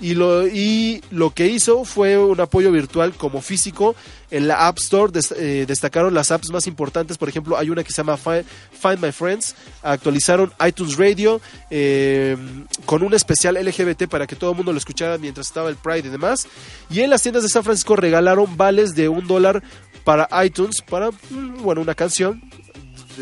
[0.00, 3.94] y lo, y lo que hizo fue un apoyo virtual como físico
[4.32, 5.12] en la App Store.
[5.36, 9.00] eh, destacaron las apps más importantes, por ejemplo, hay una que se llama Fi- Find
[9.00, 9.54] My Friends.
[9.82, 11.40] Actualizaron iTunes Radio
[11.70, 12.36] eh,
[12.84, 16.08] con un especial LGBT para que todo el mundo lo escuchara mientras estaba el Pride
[16.08, 16.48] y demás.
[16.90, 19.62] Y en las tiendas de San Francisco regalaron vales de un dólar
[20.02, 22.42] para iTunes para, mm, bueno, una canción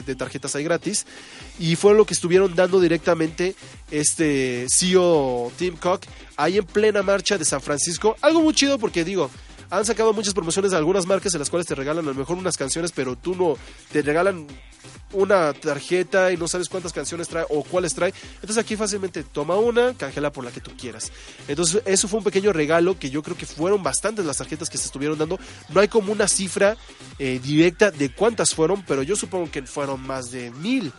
[0.02, 1.06] de, tarjetas ahí gratis
[1.58, 3.54] y fue lo que estuvieron dando directamente
[3.90, 6.02] este CEO Tim Cook
[6.36, 8.16] ahí en plena marcha de San Francisco.
[8.20, 9.30] Algo muy chido porque digo,
[9.70, 12.36] han sacado muchas promociones de algunas marcas en las cuales te regalan a lo mejor
[12.36, 13.56] unas canciones, pero tú no
[13.92, 14.46] te regalan
[15.12, 18.12] una tarjeta y no sabes cuántas canciones trae o cuáles trae.
[18.34, 21.12] Entonces aquí fácilmente toma una, canjela por la que tú quieras.
[21.46, 24.78] Entonces eso fue un pequeño regalo que yo creo que fueron bastantes las tarjetas que
[24.78, 25.38] se estuvieron dando.
[25.70, 26.76] No hay como una cifra
[27.18, 30.92] eh, directa de cuántas fueron, pero yo supongo que fueron más de mil.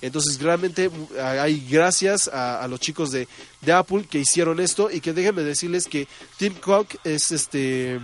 [0.00, 3.26] Entonces realmente hay gracias a, los chicos de,
[3.72, 7.98] Apple que hicieron esto y que déjenme decirles que Tim Cook es este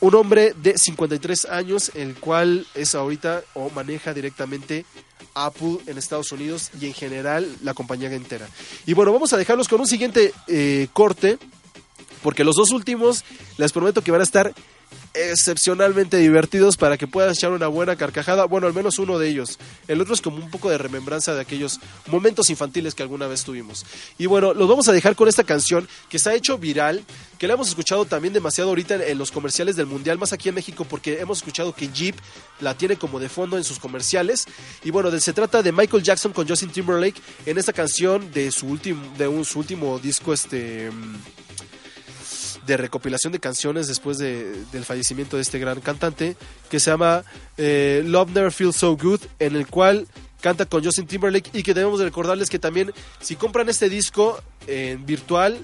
[0.00, 4.84] un hombre de 53 años, el cual es ahorita o maneja directamente
[5.34, 8.48] Apple en Estados Unidos y en general la compañía entera.
[8.86, 11.38] Y bueno, vamos a dejarlos con un siguiente eh, corte,
[12.22, 13.24] porque los dos últimos
[13.56, 14.54] les prometo que van a estar
[15.14, 18.44] excepcionalmente divertidos para que puedas echar una buena carcajada.
[18.44, 19.58] Bueno, al menos uno de ellos.
[19.88, 23.44] El otro es como un poco de remembranza de aquellos momentos infantiles que alguna vez
[23.44, 23.84] tuvimos.
[24.18, 27.04] Y bueno, los vamos a dejar con esta canción que se ha hecho viral,
[27.38, 30.54] que la hemos escuchado también demasiado ahorita en, los comerciales del Mundial, más aquí en
[30.54, 32.16] México, porque hemos escuchado que Jeep
[32.60, 34.46] la tiene como de fondo en sus comerciales.
[34.84, 38.66] Y bueno, se trata de Michael Jackson con Justin Timberlake en esta canción de su
[38.66, 40.90] último, de un- su último disco, este...
[40.90, 41.16] mm,
[42.68, 46.36] de recopilación de canciones después de- del fallecimiento de este gran cantante
[46.70, 47.24] que se llama
[47.56, 50.06] eh, Love Never Feels So Good en el cual
[50.40, 54.40] canta con Justin Timberlake y que debemos de recordarles que también si compran este disco
[54.68, 55.58] en virtual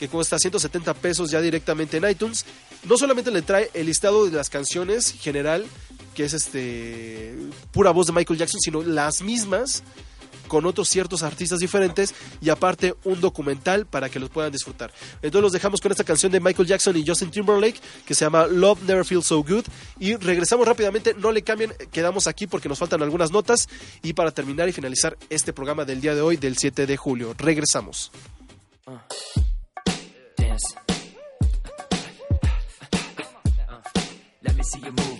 [0.00, 2.44] que cuesta 170 pesos ya directamente en iTunes
[2.84, 5.64] no solamente le trae el listado de las canciones general
[6.14, 7.34] que es este
[7.70, 9.82] pura voz de Michael Jackson sino las mismas
[10.46, 14.92] con otros ciertos artistas diferentes y aparte un documental para que los puedan disfrutar.
[15.16, 18.46] Entonces los dejamos con esta canción de Michael Jackson y Justin Timberlake que se llama
[18.46, 19.64] Love Never Feels So Good
[19.98, 23.68] y regresamos rápidamente, no le cambien, quedamos aquí porque nos faltan algunas notas
[24.02, 27.34] y para terminar y finalizar este programa del día de hoy del 7 de julio.
[27.36, 28.10] Regresamos.
[30.36, 30.74] dance.
[33.68, 33.78] Uh,
[34.42, 35.16] let me see you move.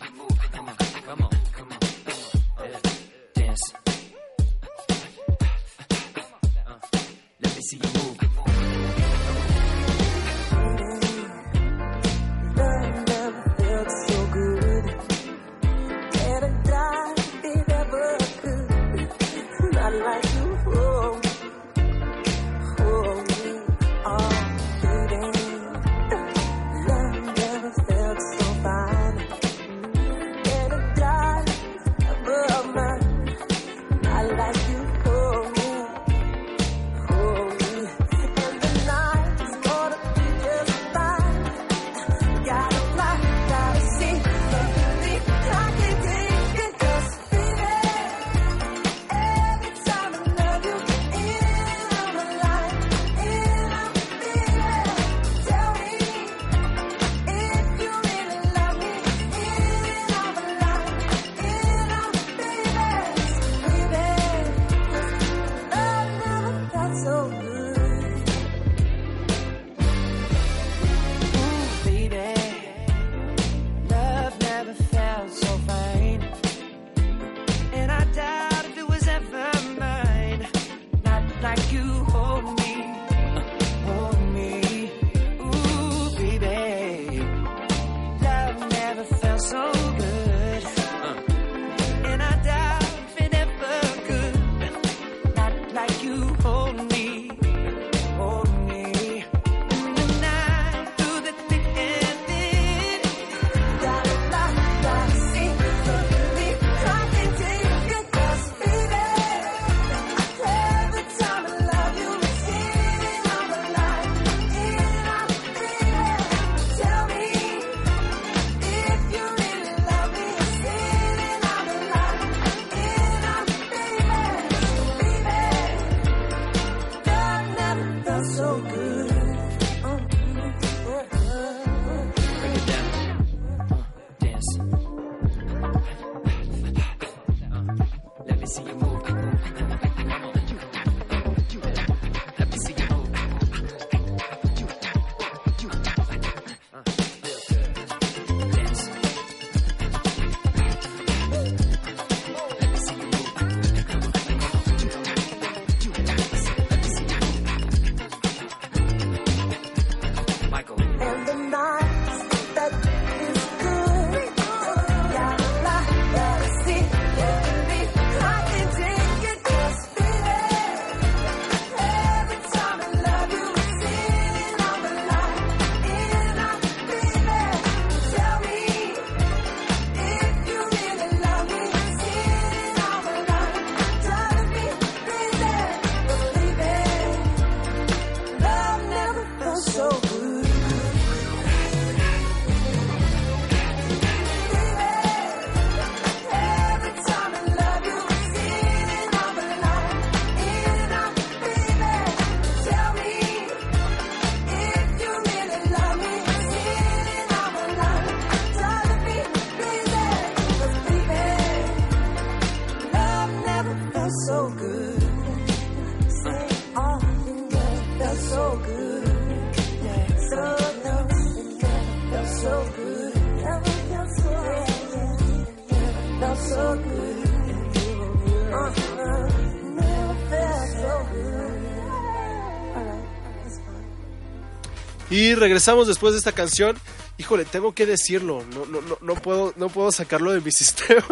[235.16, 236.76] Y regresamos después de esta canción.
[237.16, 238.44] Híjole, tengo que decirlo.
[238.54, 241.06] No, no, no, no puedo, no puedo sacarlo de mi sistema.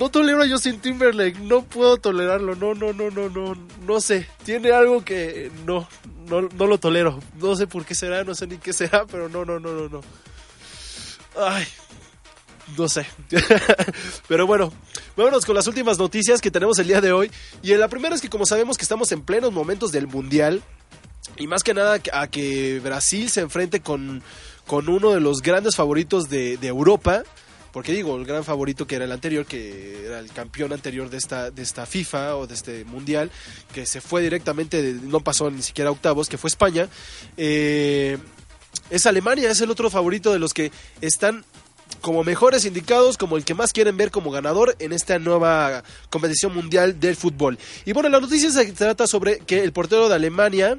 [0.00, 3.54] No tolero a Justin Timberlake, no puedo tolerarlo, no, no, no, no, no,
[3.86, 5.86] no sé, tiene algo que no,
[6.28, 9.28] no, no lo tolero, no sé por qué será, no sé ni qué será, pero
[9.28, 10.00] no, no, no, no, no.
[11.36, 11.66] Ay,
[12.76, 13.06] no sé.
[14.28, 14.72] Pero bueno,
[15.14, 17.30] vámonos con las últimas noticias que tenemos el día de hoy.
[17.62, 20.62] Y la primera es que como sabemos que estamos en plenos momentos del Mundial,
[21.36, 24.22] y más que nada a que Brasil se enfrente con,
[24.66, 27.22] con uno de los grandes favoritos de, de Europa.
[27.72, 31.16] Porque digo, el gran favorito que era el anterior, que era el campeón anterior de
[31.16, 33.30] esta, de esta FIFA o de este mundial,
[33.72, 36.88] que se fue directamente, no pasó ni siquiera octavos, que fue España.
[37.38, 38.18] Eh,
[38.90, 40.70] es Alemania, es el otro favorito de los que
[41.00, 41.46] están
[42.02, 46.54] como mejores indicados, como el que más quieren ver como ganador en esta nueva competición
[46.54, 47.58] mundial del fútbol.
[47.86, 50.78] Y bueno, la noticia se trata sobre que el portero de Alemania,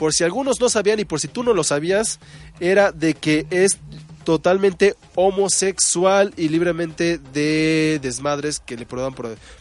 [0.00, 2.20] por si algunos no sabían y por si tú no lo sabías,
[2.58, 3.76] era de que es
[4.24, 9.14] totalmente homosexual y libremente de desmadres que le puedan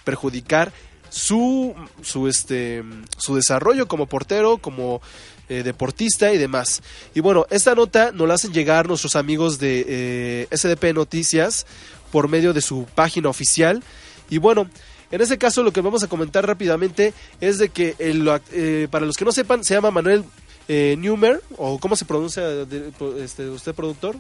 [0.06, 0.72] perjudicar
[1.10, 2.86] su su este
[3.18, 5.02] su desarrollo como portero, como
[5.50, 6.84] eh, deportista y demás.
[7.14, 11.66] Y bueno, esta nota nos la hacen llegar nuestros amigos de eh, SDP Noticias
[12.14, 13.84] por medio de su página oficial.
[14.30, 14.70] Y bueno,
[15.12, 19.06] en este caso lo que vamos a comentar rápidamente es de que el, eh, para
[19.06, 20.24] los que no sepan se llama Manuel
[20.68, 22.92] eh, Neumer o cómo se pronuncia de-
[23.24, 24.16] este, usted productor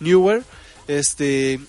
[0.00, 0.42] Neuer
[0.86, 1.60] este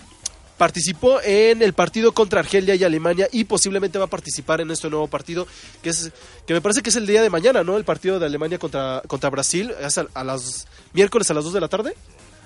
[0.57, 4.89] participó en el partido contra Argelia y Alemania y posiblemente va a participar en este
[4.89, 5.47] nuevo partido
[5.81, 6.11] que es
[6.45, 7.77] que me parece que es el día de mañana, ¿no?
[7.77, 11.53] El partido de Alemania contra contra Brasil es a, a las miércoles a las 2
[11.53, 11.93] de la tarde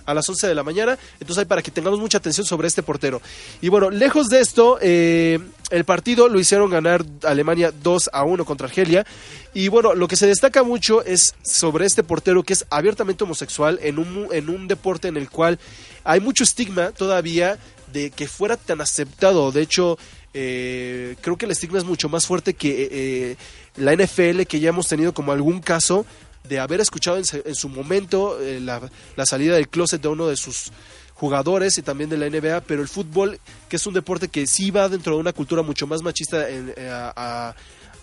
[0.05, 0.97] a las 11 de la mañana.
[1.19, 3.21] Entonces hay para que tengamos mucha atención sobre este portero.
[3.61, 5.39] Y bueno, lejos de esto, eh,
[5.69, 9.05] el partido lo hicieron ganar Alemania 2 a 1 contra Argelia.
[9.53, 13.79] Y bueno, lo que se destaca mucho es sobre este portero que es abiertamente homosexual
[13.81, 15.59] en un, en un deporte en el cual
[16.03, 17.57] hay mucho estigma todavía
[17.91, 19.51] de que fuera tan aceptado.
[19.51, 19.97] De hecho,
[20.33, 23.37] eh, creo que el estigma es mucho más fuerte que eh,
[23.77, 26.05] la NFL, que ya hemos tenido como algún caso
[26.47, 28.81] de haber escuchado en, en su momento eh, la,
[29.25, 30.71] salida del closet de uno de sus
[31.13, 33.39] jugadores y también de la NBA, pero el fútbol,
[33.69, 36.73] que es un deporte que sí va dentro de una cultura mucho más machista en-
[36.75, 37.13] eh, a,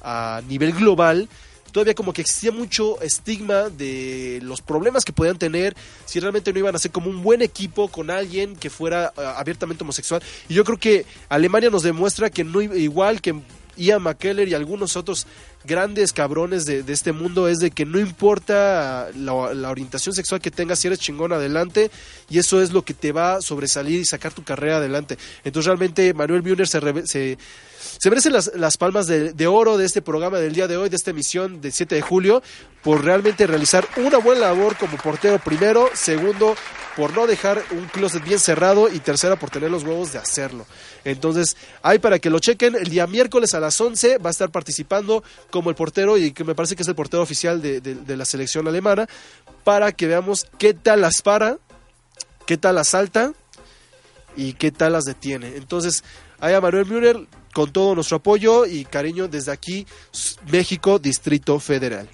[0.03, 1.29] a- a nivel global,
[1.73, 5.77] todavía como que existía mucho estigma de los problemas que podían tener
[6.07, 9.21] si realmente no iban a ser como un buen equipo con alguien que fuera eh,
[9.37, 10.23] abiertamente homosexual.
[10.49, 13.35] Y yo creo que Alemania nos demuestra que no igual que
[13.77, 15.27] Ian McKellar y algunos otros
[15.65, 19.35] grandes cabrones de, este mundo es de que no importa la,
[19.71, 21.91] orientación sexual que tengas, si eres chingón adelante,
[22.29, 25.19] y eso es lo que te va a sobresalir y sacar tu carrera adelante.
[25.45, 27.37] Entonces realmente Manuel Müller se, reve- se,
[28.09, 30.97] merece las, las palmas de, de oro de este programa del día de hoy, de
[30.97, 32.43] esta emisión del 7 de julio,
[32.83, 36.57] por realmente realizar una buena labor como portero primero, segundo,
[36.97, 40.67] por no dejar un closet bien cerrado y tercera, por tener los huevos de hacerlo.
[41.05, 44.51] Entonces, hay para que lo chequen, el día miércoles a las 11 va a estar
[44.51, 48.25] participando como el portero y que me parece que es el portero oficial de, la
[48.25, 49.09] selección alemana,
[49.65, 51.59] para que veamos qué tal las para,
[52.47, 53.33] qué tal las salta
[54.37, 55.57] y qué tal las detiene.
[55.57, 56.05] Entonces,
[56.41, 59.87] ahí a Manuel Müller con todo nuestro apoyo y cariño desde aquí,
[60.51, 62.09] México, Distrito Federal.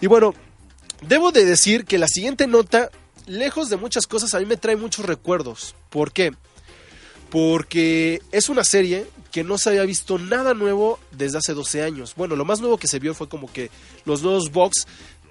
[0.00, 0.34] Y bueno,
[1.02, 2.90] debo de decir que la siguiente nota,
[3.26, 5.74] lejos de muchas cosas, a mí me trae muchos recuerdos.
[5.90, 6.32] ¿Por qué?
[7.30, 12.14] Porque es una serie que no se había visto nada nuevo desde hace 12 años.
[12.16, 13.70] Bueno, lo más nuevo que se vio fue como que
[14.04, 14.86] los nuevos box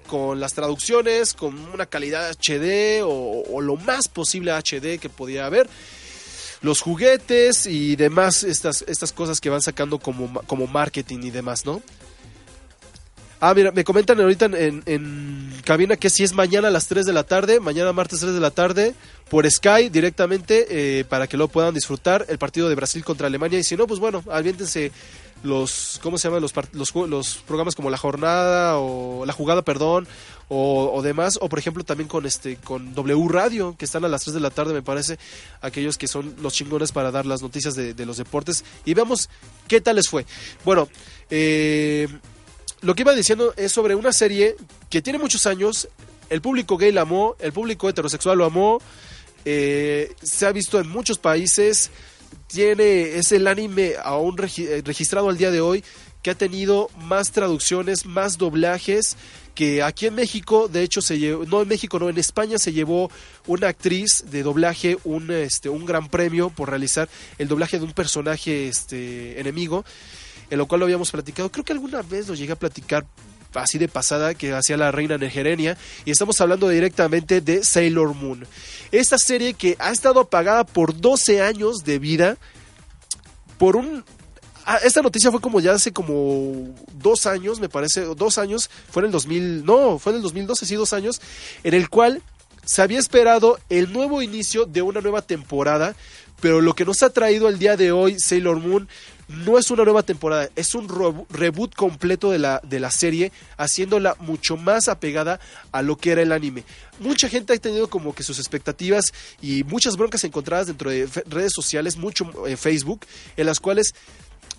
[0.06, 5.46] con las traducciones, con una calidad HD o, o lo más posible HD que podía
[5.46, 5.68] haber
[6.62, 11.64] los juguetes y demás, estas, estas cosas que van sacando como, como marketing y demás,
[11.64, 11.82] ¿no?
[13.42, 16.88] Ah, mira, me comentan ahorita en, en- en cabina que si es mañana a las
[16.88, 18.94] 3 de la tarde, mañana martes 3 de la tarde,
[19.30, 20.66] por Sky directamente,
[21.00, 23.58] eh, para que lo puedan disfrutar, el partido de Brasil contra Alemania.
[23.58, 24.92] Y si no, pues bueno, aviéntense
[25.42, 26.42] los, ¿cómo se llaman?
[26.42, 30.06] Los, los, los programas como La Jornada o La Jugada, perdón,
[30.48, 31.38] o, o demás.
[31.40, 34.40] O por ejemplo también con este con W Radio, que están a las 3 de
[34.40, 35.18] la tarde, me parece,
[35.62, 38.64] aquellos que son los chingones para dar las noticias de, de los deportes.
[38.84, 39.30] Y veamos
[39.66, 40.26] qué tal les fue.
[40.64, 40.88] Bueno,
[41.30, 42.06] eh
[42.82, 44.56] lo que iba diciendo es sobre una serie
[44.88, 45.88] que tiene muchos años,
[46.30, 48.80] el público gay la amó, el público heterosexual lo amó,
[49.44, 51.90] eh, se ha visto en muchos países,
[52.46, 55.84] tiene, es el anime aún eh, registrado al día de hoy
[56.22, 59.16] que ha tenido más traducciones, más doblajes
[59.54, 62.72] que aquí en México, de hecho, se llevó, no en México, no, en España se
[62.72, 63.10] llevó
[63.46, 67.08] una actriz de doblaje un, este, un gran premio por realizar
[67.38, 69.84] el doblaje de un personaje este, enemigo,
[70.50, 71.50] en lo cual lo habíamos platicado.
[71.50, 73.06] Creo que alguna vez lo llegué a platicar
[73.54, 78.46] así de pasada que hacía la reina Negerenia y estamos hablando directamente de Sailor Moon.
[78.92, 82.36] Esta serie que ha estado apagada por 12 años de vida
[83.58, 84.04] por un
[84.64, 89.02] ah, esta noticia fue como ya hace como dos años, me parece, dos años, fue
[89.02, 91.20] en el 2000, no, fue en el 2012, sí, dos años,
[91.64, 92.22] en el cual
[92.64, 95.94] se había esperado el nuevo inicio de una nueva temporada,
[96.40, 98.88] pero lo que nos ha traído el día de hoy Sailor Moon
[99.30, 100.88] no es una nueva temporada, es un
[101.30, 105.40] reboot completo de la, de la serie, haciéndola mucho más apegada
[105.72, 106.64] a lo que era el anime.
[106.98, 109.06] Mucha gente ha tenido como que sus expectativas
[109.40, 113.06] y muchas broncas encontradas dentro de redes sociales, mucho en Facebook,
[113.36, 113.94] en las cuales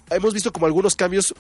[0.10, 1.34] hemos visto como algunos cambios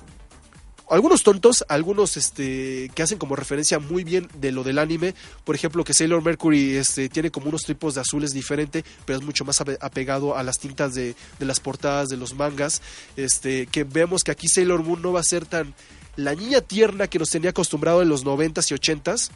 [0.93, 5.55] algunos tontos, algunos este que hacen como referencia muy bien de lo del anime, por
[5.55, 9.45] ejemplo que Sailor Mercury este tiene como unos tipos de azules diferente, pero es mucho
[9.45, 12.81] más ape- apegado a las tintas de, de las portadas de los mangas,
[13.15, 15.73] este que vemos que aquí Sailor Moon no va a ser tan
[16.17, 19.29] la niña tierna que nos tenía acostumbrado en los 90s y 80s,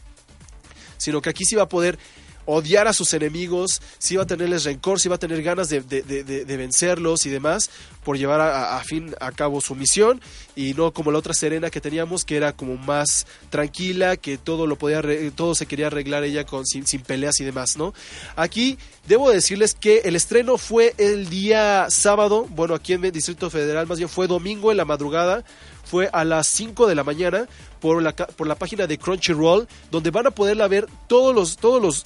[0.98, 1.98] sino que aquí sí va a poder
[2.46, 5.82] odiar a sus enemigos, sí va a tenerles rencor, sí va a tener ganas de,
[5.82, 7.70] de- de- vencerlos y demás
[8.04, 10.22] por llevar a, fin a cabo su misión
[10.56, 14.68] y no como la otra Serena que teníamos que era como más tranquila, que todo
[14.68, 15.02] lo podía
[15.36, 17.94] todo se quería arreglar ella con sin, sin peleas y demás, ¿no?
[18.36, 18.78] Aquí
[19.08, 23.98] debo decirles que el estreno fue el día sábado, bueno, aquí en Distrito Federal más
[23.98, 25.44] bien fue domingo en la madrugada,
[25.84, 27.48] fue a las 5 de la mañana
[27.80, 31.82] por la, por la página de Crunchyroll, donde van a poderla ver todos los, todos
[31.82, 32.06] los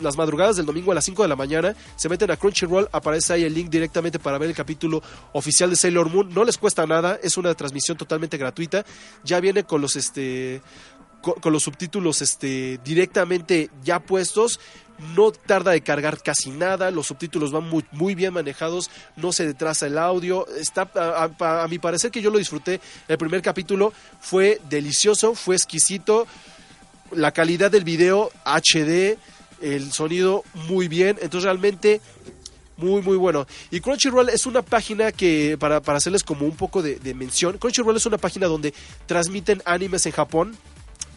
[0.00, 3.32] las madrugadas del domingo a las 5 de la mañana, se meten a Crunchyroll, aparece
[3.32, 6.86] ahí el link directamente para ver el capítulo oficial de Sailor Moon, no les cuesta
[6.86, 8.84] nada, es una transmisión totalmente gratuita,
[9.24, 10.62] ya viene con los este
[11.20, 14.60] co- con, los subtítulos este directamente ya puestos,
[15.14, 19.46] no tarda de cargar casi nada, los subtítulos van muy, muy bien manejados, no se
[19.46, 23.92] detrasa el audio, está a- a mi parecer que yo lo disfruté, el primer capítulo
[24.20, 26.26] fue delicioso, fue exquisito,
[27.12, 29.16] la calidad del video HD,
[29.60, 32.00] el sonido muy bien, entonces realmente
[32.76, 33.46] muy muy bueno.
[33.70, 37.58] Y Crunchyroll es una página que, para, para hacerles como un poco de, de mención,
[37.58, 38.72] Crunchyroll es una página donde
[39.06, 40.56] transmiten animes en Japón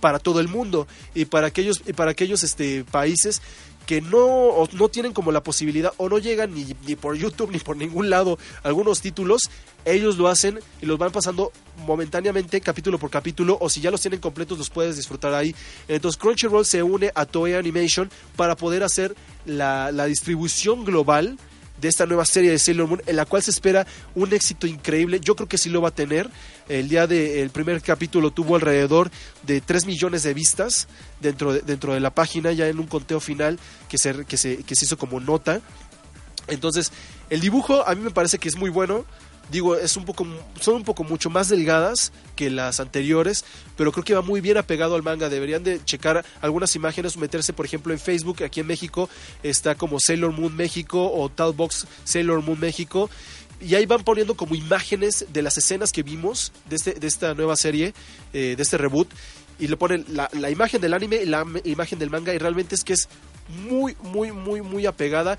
[0.01, 3.41] para todo el mundo y para aquellos, y para aquellos este, países
[3.85, 7.59] que no, no tienen como la posibilidad o no llegan ni, ni por YouTube ni
[7.59, 9.49] por ningún lado algunos títulos,
[9.85, 11.51] ellos lo hacen y los van pasando
[11.85, 15.55] momentáneamente capítulo por capítulo o si ya los tienen completos los puedes disfrutar ahí.
[15.87, 19.15] Entonces Crunchyroll se une a Toei Animation para poder hacer
[19.45, 21.37] la, la distribución global
[21.81, 25.19] de esta nueva serie de Sailor Moon, en la cual se espera un éxito increíble.
[25.19, 26.29] Yo creo que sí lo va a tener.
[26.71, 29.11] El día del primer capítulo tuvo alrededor
[29.43, 30.87] de 3 millones de vistas
[31.19, 33.59] dentro de, dentro de la página, ya en un conteo final
[33.89, 35.59] que se, que se, que se hizo como nota.
[36.47, 36.93] Entonces,
[37.29, 39.03] el dibujo a mí me parece que es muy bueno.
[39.51, 40.25] Digo, es un poco,
[40.61, 43.43] son un poco mucho más delgadas que las anteriores,
[43.75, 45.27] pero creo que va muy bien apegado al manga.
[45.27, 49.09] Deberían de checar algunas imágenes, meterse, por ejemplo, en Facebook, aquí en México
[49.43, 53.09] está como Sailor Moon México o Talbox Sailor Moon México.
[53.61, 57.33] Y ahí van poniendo como imágenes de las escenas que vimos de, este, de esta
[57.33, 57.93] nueva serie,
[58.33, 59.07] eh, de este reboot.
[59.59, 62.33] Y le ponen la, la imagen del anime y la imagen del manga.
[62.33, 63.07] Y realmente es que es
[63.69, 65.37] muy, muy, muy, muy apegada.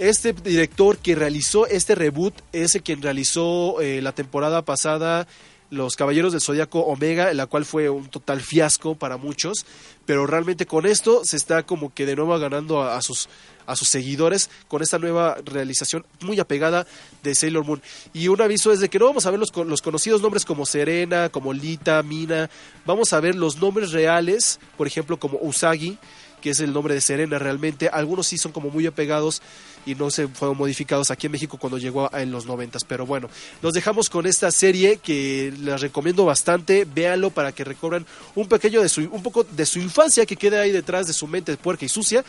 [0.00, 5.26] Este director que realizó este reboot es el quien realizó eh, la temporada pasada
[5.68, 9.66] Los Caballeros del Zodíaco Omega, la cual fue un total fiasco para muchos,
[10.06, 13.28] pero realmente con esto se está como que de nuevo ganando a sus
[13.70, 16.86] a sus seguidores con esta nueva realización muy apegada
[17.22, 17.82] de Sailor Moon.
[18.12, 20.66] Y un aviso es de que no vamos a ver los, los conocidos nombres como
[20.66, 22.50] Serena, como Lita, Mina,
[22.84, 25.98] vamos a ver los nombres reales, por ejemplo como Usagi,
[26.40, 27.88] que es el nombre de Serena realmente.
[27.88, 29.42] Algunos sí son como muy apegados
[29.86, 32.84] y no se fueron modificados aquí en México cuando llegó a- en los noventas.
[32.84, 33.28] Pero bueno,
[33.62, 36.84] nos dejamos con esta serie que les recomiendo bastante.
[36.84, 40.60] Véanlo para que recobran un pequeño de su, un poco de su infancia que queda
[40.62, 42.24] ahí detrás de su mente puerca y sucia.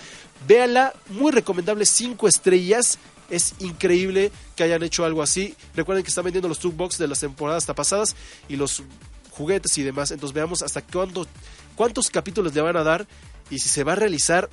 [0.47, 2.97] Véanla, muy recomendable, cinco estrellas.
[3.29, 5.55] Es increíble que hayan hecho algo así.
[5.75, 8.15] Recuerden que están vendiendo los box de las temporadas hasta pasadas
[8.49, 8.83] y los
[9.29, 10.11] juguetes y demás.
[10.11, 11.25] Entonces veamos hasta cuándo,
[11.75, 13.07] cuántos capítulos le van a dar
[13.51, 14.49] y si se va a realizar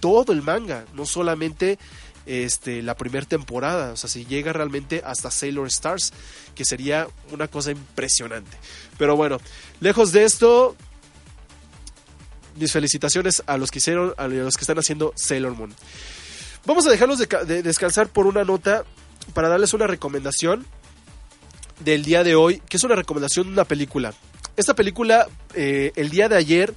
[0.00, 1.78] todo el manga, no solamente
[2.24, 6.12] este, la primera temporada, o sea, si llega realmente hasta Sailor Stars,
[6.54, 8.56] que sería una cosa impresionante.
[8.98, 9.38] Pero bueno,
[9.80, 10.74] lejos de esto,
[12.56, 15.74] mis felicitaciones a los que hicieron, a los que están haciendo Sailor Moon.
[16.64, 18.84] Vamos a dejarlos de, ca- de descansar por una nota
[19.34, 20.66] para darles una recomendación
[21.80, 24.14] del día de hoy, que es una recomendación de una película.
[24.56, 26.74] Esta película, eh, el día de ayer,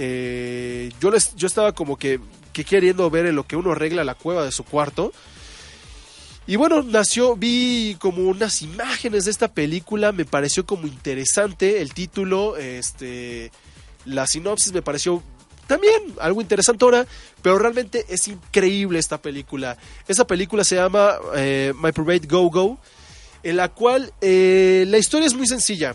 [0.00, 2.20] eh, yo, estaba como que,
[2.52, 5.12] que queriendo ver en lo que uno arregla la cueva de su cuarto.
[6.46, 11.92] Y bueno, nació, vi como unas imágenes de esta película, me pareció como interesante el
[11.92, 13.50] título, este,
[14.06, 15.22] la sinopsis me pareció
[15.66, 17.06] también algo interesante ahora,
[17.42, 19.76] pero realmente es increíble esta película.
[20.06, 22.78] Esta película se llama eh, My Private Go Go,
[23.42, 25.94] en la cual eh, la historia es muy sencilla.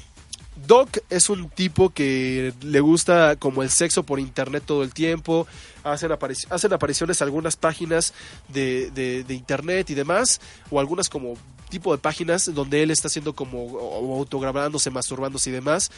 [0.56, 5.48] Doc es un tipo que le gusta como el sexo por internet todo el tiempo,
[5.84, 8.14] hacen, aparici- hacen apariciones algunas páginas
[8.50, 10.40] de, de- de internet y demás,
[10.70, 11.36] o algunas como
[11.70, 15.90] tipo de páginas donde él está haciendo como o autograbándose, masturbándose y demás,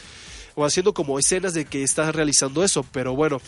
[0.55, 3.41] o haciendo como escenas de que está realizando eso, pero bueno,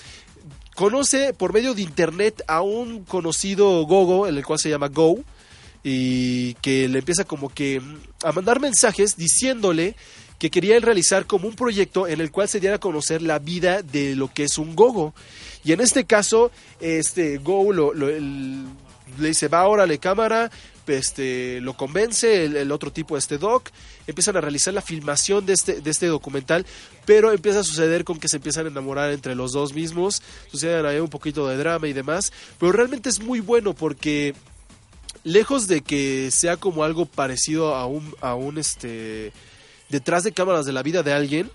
[0.75, 5.19] conoce por medio de internet a un conocido gogo, el cual se llama Go,
[5.83, 7.81] y que le empieza como que
[8.23, 9.95] a mandar mensajes diciéndole
[10.39, 13.81] que quería realizar como un proyecto en el cual se diera a conocer la vida
[13.81, 15.13] de lo que es un gogo.
[15.63, 20.51] Y en este caso, este Go le dice, va, órale, cámara,
[20.87, 23.69] este, lo convence el, el otro tipo, este doc,
[24.05, 26.65] empiezan a realizar la filmación de este, de este documental,
[27.05, 30.21] pero empieza a suceder con que se empiezan a enamorar entre los dos mismos,
[30.51, 34.33] suceden ahí un poquito de drama y demás, pero realmente es muy bueno porque
[35.23, 39.33] lejos de que sea como algo parecido a un, a un este
[39.89, 41.51] detrás de cámaras de la vida de alguien,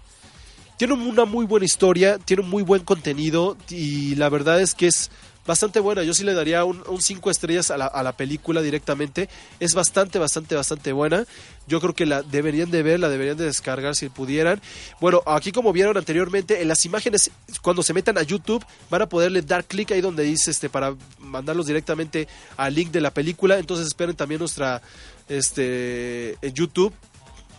[0.77, 4.89] tiene una muy buena historia, tiene un muy buen contenido y la verdad es que
[4.89, 5.11] es
[5.47, 6.03] bastante buena.
[6.03, 9.29] Yo sí le daría un 5 estrellas a la, película directamente.
[9.61, 11.25] Es bastante, bastante, bastante buena.
[11.67, 14.61] Yo creo que la deberían de ver, la deberían de descargar si pudieran.
[15.01, 17.31] Bueno, aquí como vieron anteriormente, en las imágenes,
[17.61, 20.95] cuando se metan a YouTube, van a poderle dar clic ahí donde dice este para
[21.19, 23.59] mandarlos directamente al link de la película.
[23.59, 24.83] Entonces esperen también nuestra
[25.29, 26.93] este YouTube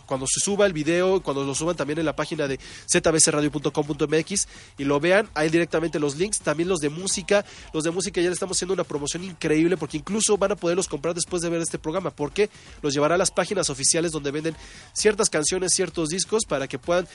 [0.06, 2.58] cuando se suba el video, cuando lo suban también en la página de
[2.90, 4.48] zbcradio.com.mx
[4.78, 8.28] y lo vean, hay directamente los links, también los de música, los de música ya
[8.28, 11.60] le estamos haciendo una promoción increíble porque incluso van a poderlos comprar después de ver
[11.60, 12.50] este programa, porque
[12.82, 14.56] los llevará a las páginas oficiales donde venden
[14.92, 17.06] ciertas canciones, ciertos discos para que puedan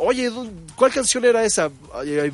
[0.00, 1.70] Oye, ¿dó- ¿cuál canción era esa?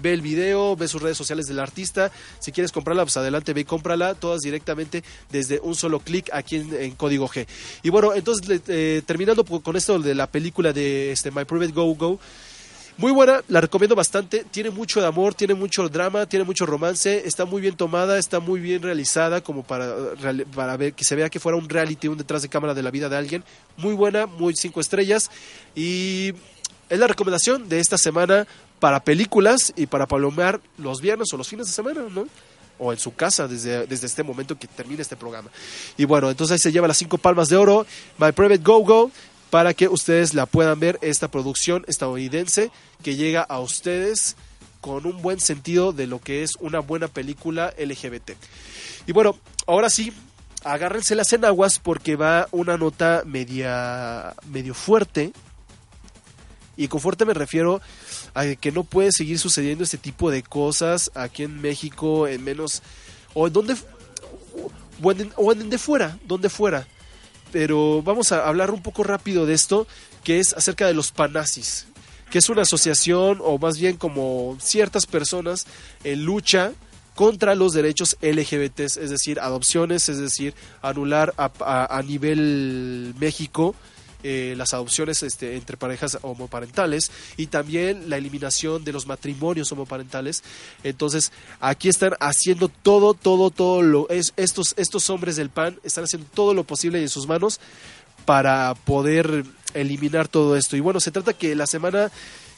[0.01, 2.13] Ve el video, ve sus redes sociales del artista.
[2.39, 4.15] Si quieres comprarla, pues adelante, ve y cómprala.
[4.15, 7.47] Todas directamente desde un solo clic aquí en, en Código G.
[7.83, 11.95] Y bueno, entonces, eh, terminando con esto de la película de este, My Private Go
[11.95, 12.21] Go.
[12.97, 14.45] Muy buena, la recomiendo bastante.
[14.51, 17.27] Tiene mucho de amor, tiene mucho drama, tiene mucho romance.
[17.27, 21.17] Está muy bien tomada, está muy bien realizada, como para, reali- para ver que se
[21.17, 23.43] vea que fuera un reality, un detrás de cámara de la vida de alguien.
[23.79, 25.31] Muy buena, muy cinco estrellas.
[25.75, 26.35] Y
[26.89, 28.47] es la recomendación de esta semana
[28.81, 32.27] para películas y para palomear los viernes o los fines de semana, ¿no?
[32.79, 35.51] O en su casa desde, desde este momento que termine este programa.
[35.97, 37.87] Y bueno, entonces ahí se lleva las cinco palmas de oro,
[38.19, 39.11] My Private Go Go,
[39.51, 42.71] para que ustedes la puedan ver, esta producción estadounidense
[43.03, 44.37] que llega a ustedes
[44.81, 48.33] con un buen sentido de lo que es una buena película LGBT.
[49.07, 50.13] Y bueno, ahora sí,
[50.65, 55.33] agárrense las enaguas porque va una nota media, medio fuerte.
[56.77, 57.81] Y con fuerte me refiero
[58.35, 62.83] a que no puede seguir sucediendo este tipo de cosas aquí en México, en menos.
[63.33, 63.77] o en donde.
[65.03, 66.87] o en, o de fuera, donde fuera.
[67.53, 69.87] Pero vamos a hablar un poco rápido de esto,
[70.25, 71.87] que es acerca de los panazis,
[72.31, 75.67] que es una asociación, o más bien como ciertas personas
[76.03, 76.73] en lucha
[77.15, 80.53] contra los derechos LGBT, es decir, adopciones, es decir,
[80.83, 83.77] anular a nivel México
[84.27, 90.43] eh, las adopciones este, entre parejas homoparentales y también la eliminación de los matrimonios homoparentales.
[90.83, 96.05] Entonces, aquí están haciendo todo, todo, todo lo es estos estos hombres del PAN están
[96.05, 97.61] haciendo todo lo posible en sus manos
[98.25, 99.45] para poder
[99.75, 100.75] eliminar todo esto.
[100.75, 102.11] Y bueno, se trata que la semana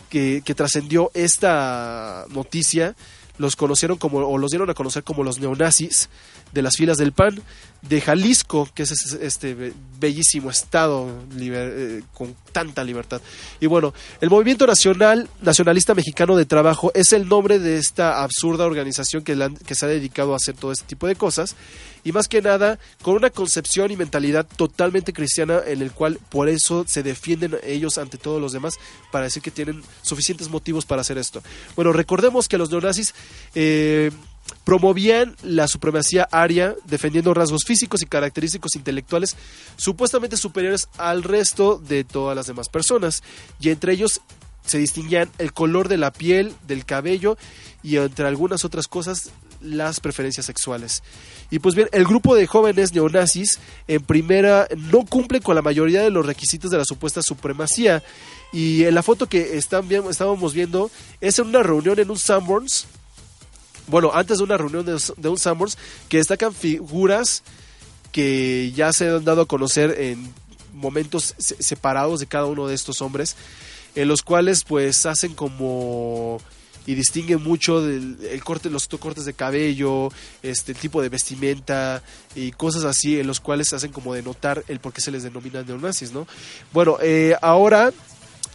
[0.09, 2.95] que, que trascendió esta noticia
[3.39, 6.09] los conocieron como o los dieron a conocer como los neonazis
[6.53, 7.43] de las filas del PAN
[7.89, 11.09] de Jalisco, que es este- be- bellísimo estado
[11.41, 13.21] eh, con tanta libertad.
[13.61, 18.67] Y bueno, el Movimiento Nacional Nacionalista Mexicano de Trabajo es el nombre de esta absurda
[18.67, 21.55] organización que, que se ha dedicado a hacer todo este tipo de cosas
[22.05, 26.49] y más que nada con una concepción y mentalidad totalmente cristiana en el cual por
[26.49, 28.75] eso se defienden ellos ante todos los demás
[29.11, 31.43] para decir que tienen suficientes motivos para hacer esto.
[31.75, 33.15] Bueno, recordemos que los neonazis
[33.55, 34.11] eh,
[34.65, 39.37] promovían la supremacía aria defendiendo rasgos físicos y característicos intelectuales
[39.77, 43.23] supuestamente superiores al resto de todas las demás personas
[43.61, 44.21] y entre ellos
[44.65, 47.39] se distinguían el color de la piel, del cabello
[47.83, 49.31] y entre algunas otras cosas
[49.61, 51.03] las preferencias sexuales.
[51.51, 56.03] Y pues bien, el grupo de jóvenes neonazis en primera no cumple con la mayoría
[56.03, 58.03] de los requisitos de la supuesta supremacía.
[58.53, 60.91] Y en la foto que están estábamos viendo
[61.21, 62.87] es en una reunión en un Sanborns.
[63.87, 65.79] Bueno, antes de una reunión de, de un Sanborns
[66.09, 67.43] que destacan figuras
[68.13, 70.33] que ya se han dado a conocer en
[70.75, 73.37] momentos se- separados de cada uno de estos hombres,
[73.95, 76.41] en los cuales pues hacen como
[76.89, 80.09] y distinguen mucho el corte, los cortes de cabello,
[80.43, 82.01] este el tipo de vestimenta
[82.37, 85.63] y cosas así, en los cuales hacen como denotar el por qué se les denomina
[85.65, 86.29] neonazis, ¿no?
[86.73, 87.93] Bueno, eh, ahora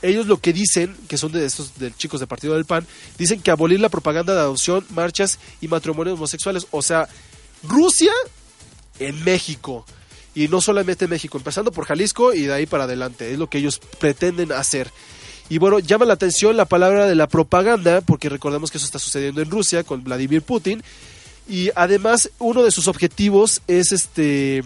[0.02, 2.86] ellos lo que dicen, que son de estos de chicos del Partido del PAN,
[3.18, 7.08] dicen que abolir la propaganda de adopción, marchas y matrimonios homosexuales, o sea,
[7.64, 8.12] Rusia
[9.00, 9.86] en México.
[10.34, 13.32] Y no solamente en México, empezando por Jalisco y de ahí para adelante.
[13.32, 14.90] Es lo que ellos pretenden hacer.
[15.50, 19.00] Y bueno, llama la atención la palabra de la propaganda, porque recordemos que eso está
[19.00, 20.82] sucediendo en Rusia con Vladimir Putin.
[21.50, 24.64] Y además, uno de sus objetivos es este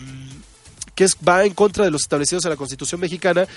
[0.94, 3.48] que es, va en contra de los establecidos en la Constitución mexicana,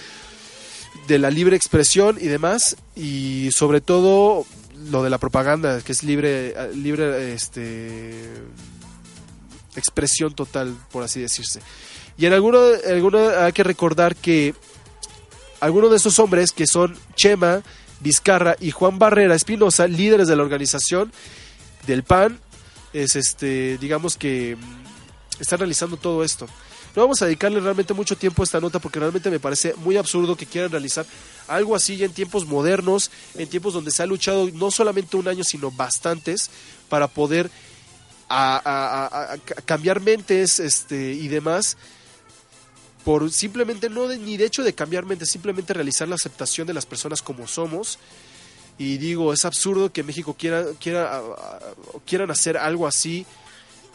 [1.09, 4.47] de la libre expresión y demás, y sobre todo
[4.91, 8.13] lo de la propaganda, que es libre, libre este
[9.75, 11.61] expresión total, por así decirse.
[12.19, 14.55] Y en alguno, alguno hay que recordar que
[15.61, 17.63] algunos de esos hombres, que son Chema,
[18.01, 21.11] Vizcarra y Juan Barrera Espinosa, líderes de la organización
[21.87, 22.39] del PAN,
[22.93, 24.57] es este, digamos que
[25.41, 26.47] están realizando todo esto.
[26.99, 29.97] No vamos a dedicarle realmente mucho tiempo a esta nota porque realmente me parece muy
[29.97, 31.07] absurdo que quieran realizar
[31.47, 35.29] algo así ya en tiempos modernos, en tiempos donde se ha luchado no solamente un
[35.29, 36.51] año, sino bastantes
[36.89, 37.53] para poder
[38.29, 41.77] a, cambiar mentes este, y demás
[43.05, 46.75] por simplemente no de- ni de hecho de cambiar mentes, simplemente realizar la aceptación de
[46.75, 48.01] las personas como somos.
[48.77, 51.23] Y digo, es absurdo que México quiera, quiera,
[52.05, 53.25] quieran hacer algo así.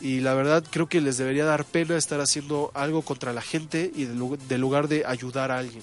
[0.04, 3.90] Y la verdad creo que les debería dar pena estar haciendo algo contra la gente
[3.96, 5.82] y de, lu- de lugar de ayudar a alguien.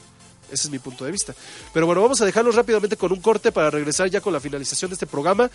[0.52, 1.32] Ese es mi punto de vista.
[1.72, 4.90] Pero bueno, vamos a dejarlos rápidamente con un corte para regresar ya con la finalización
[4.90, 5.48] de este programa.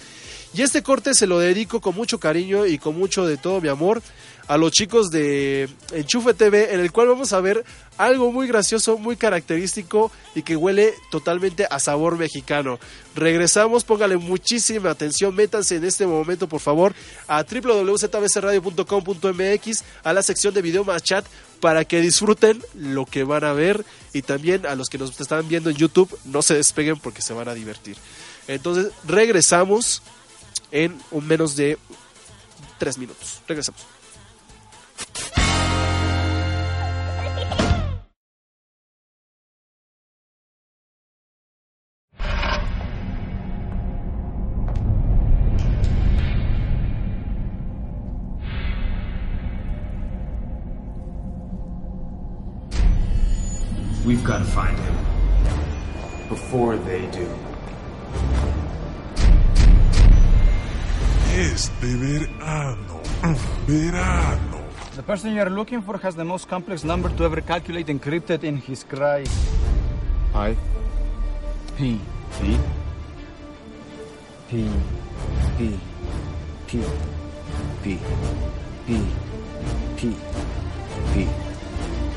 [0.53, 3.67] Y este corte se lo dedico con mucho cariño y con mucho de todo mi
[3.67, 4.01] amor
[4.47, 7.63] a los chicos de Enchufe TV, en el cual vamos a ver
[7.97, 12.79] algo muy gracioso, muy característico y que huele totalmente a sabor mexicano.
[13.15, 16.93] Regresamos, póngale muchísima atención, métanse en este momento, por favor,
[17.27, 21.25] a www.zbcradio.com.mx, a la sección de video más chat,
[21.59, 25.47] para que disfruten lo que van a ver y también a los que nos están
[25.47, 27.95] viendo en YouTube, no se despeguen porque se van a divertir.
[28.47, 30.01] Entonces, regresamos
[30.71, 31.77] en un menos de
[32.77, 33.39] tres minutos.
[33.47, 33.94] Regresamos.
[54.55, 54.95] Find him.
[56.29, 57.27] Before they do.
[61.35, 63.01] Este verano,
[63.67, 64.59] verano.
[64.95, 68.45] The person you are looking for has the most complex number to ever calculate encrypted
[68.45, 69.25] in his cry.
[70.31, 70.55] Hi.
[71.75, 71.99] P.
[72.39, 72.57] P.
[74.49, 74.69] P.
[75.57, 75.69] P.
[76.67, 76.79] P.
[77.83, 77.99] P.
[78.87, 78.99] P.
[79.97, 80.15] P.
[81.11, 81.27] P.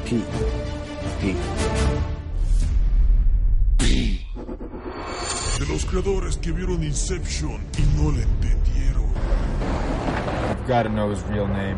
[0.05, 0.23] P.
[1.21, 1.35] P.
[1.99, 2.18] De
[5.69, 9.05] los creadores que vieron Inception y no le entendieron.
[10.49, 11.77] You've got to know his real name.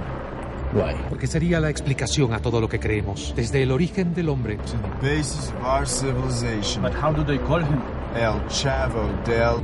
[0.73, 0.95] Why?
[1.09, 4.57] Porque sería la explicación a todo lo que creemos, desde el origen del hombre.
[4.57, 6.83] To the basis of our civilization.
[6.83, 7.81] But how do they call him?
[8.15, 9.61] El Chavo del.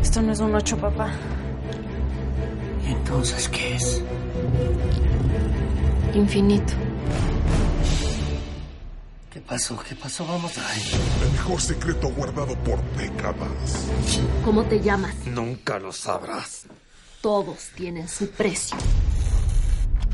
[0.00, 1.10] Esto no es un ocho, papá.
[2.86, 4.02] ¿Y entonces qué es?
[6.14, 6.72] Infinito.
[9.48, 9.78] ¿Qué pasó?
[9.88, 10.26] ¿Qué pasó?
[10.26, 10.74] Vamos a.
[11.24, 13.88] El mejor secreto guardado por décadas.
[14.44, 15.14] ¿Cómo te llamas?
[15.24, 16.66] Nunca lo sabrás.
[17.22, 18.76] Todos tienen su precio.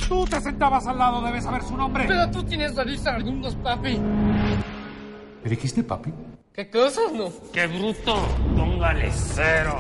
[0.09, 2.05] Tú te sentabas al lado, debes saber su nombre.
[2.07, 3.99] Pero tú tienes nariz algunos, papi.
[3.99, 6.15] ¿Me dijiste papi?
[6.53, 7.33] ¿Qué cosa no?
[7.53, 8.15] ¡Qué bruto!
[8.57, 9.77] Póngale cero.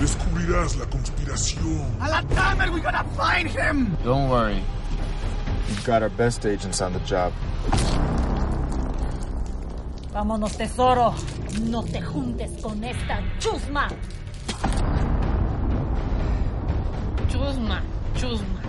[0.00, 1.86] Descubrirás la conspiración.
[4.02, 4.60] Don't worry.
[5.70, 7.32] We've got our best agents on the job.
[10.12, 11.14] Vámonos, tesoro.
[11.62, 13.88] No te juntes con esta chusma.
[17.28, 17.80] Chusma,
[18.16, 18.59] chusma.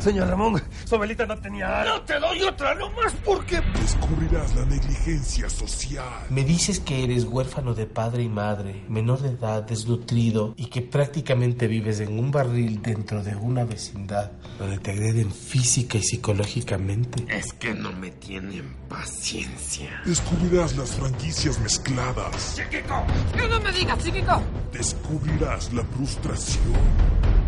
[0.00, 1.84] Señor Ramón, su abuelita no tenía...
[1.84, 3.60] ¡No te doy otra nomás porque...
[3.80, 6.04] Descubrirás la negligencia social.
[6.30, 10.82] Me dices que eres huérfano de padre y madre, menor de edad, desnutrido y que
[10.82, 17.24] prácticamente vives en un barril dentro de una vecindad donde te agreden física y psicológicamente.
[17.28, 20.02] Es que no me tienen paciencia.
[20.04, 22.56] Descubrirás las franquicias mezcladas.
[22.56, 23.04] ¡Chiquico!
[23.36, 24.42] ¡Que no me digas, chiquico!
[24.72, 27.38] Descubrirás la frustración.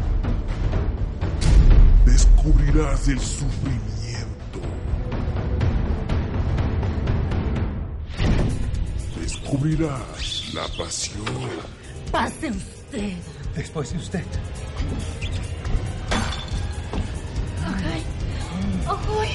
[2.04, 4.60] Descubrirás el sufrimiento.
[9.20, 11.24] Descubrirás la pasión.
[12.10, 13.12] Pase usted.
[13.54, 14.24] Después de usted.
[17.64, 18.02] Ay.
[19.18, 19.28] Uy.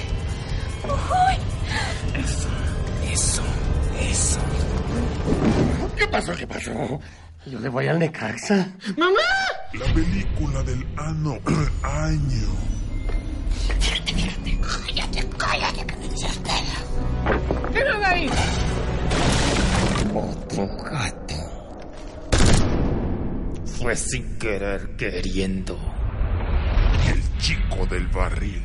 [0.84, 2.20] Uy.
[2.20, 2.48] Eso,
[3.12, 3.44] eso,
[4.00, 4.40] eso.
[5.98, 6.34] ¿Qué pasó?
[6.36, 7.00] ¿Qué pasó?
[7.46, 8.72] Yo le voy al Necaxa.
[8.98, 9.20] ¡Mamá!
[9.74, 11.38] La película del ano
[11.84, 12.48] año.
[14.62, 17.72] Cállate, cállate, que me desespera.
[17.72, 18.30] ¿Qué no ahí?
[20.14, 21.36] Otro gato.
[23.66, 25.78] Fue sin querer queriendo.
[27.08, 28.64] El chico del barril.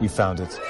[0.00, 0.60] We found it.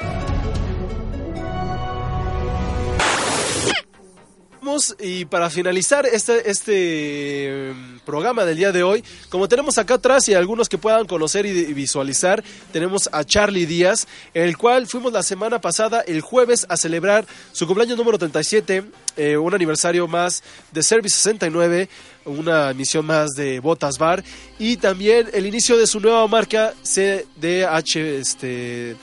[4.99, 10.29] Y para finalizar este, este mm, programa del día de hoy, como tenemos acá atrás
[10.29, 15.23] y algunos que puedan conocer y, visualizar, tenemos a Charlie Díaz, el cual fuimos la
[15.23, 18.85] semana pasada, el jueves, a celebrar su cumpleaños número 37,
[19.17, 21.89] eh, un aniversario más de Service 69,
[22.25, 24.25] una emisión más de Botas Bar,
[24.59, 28.97] y también el inicio de su nueva marca CDH, este,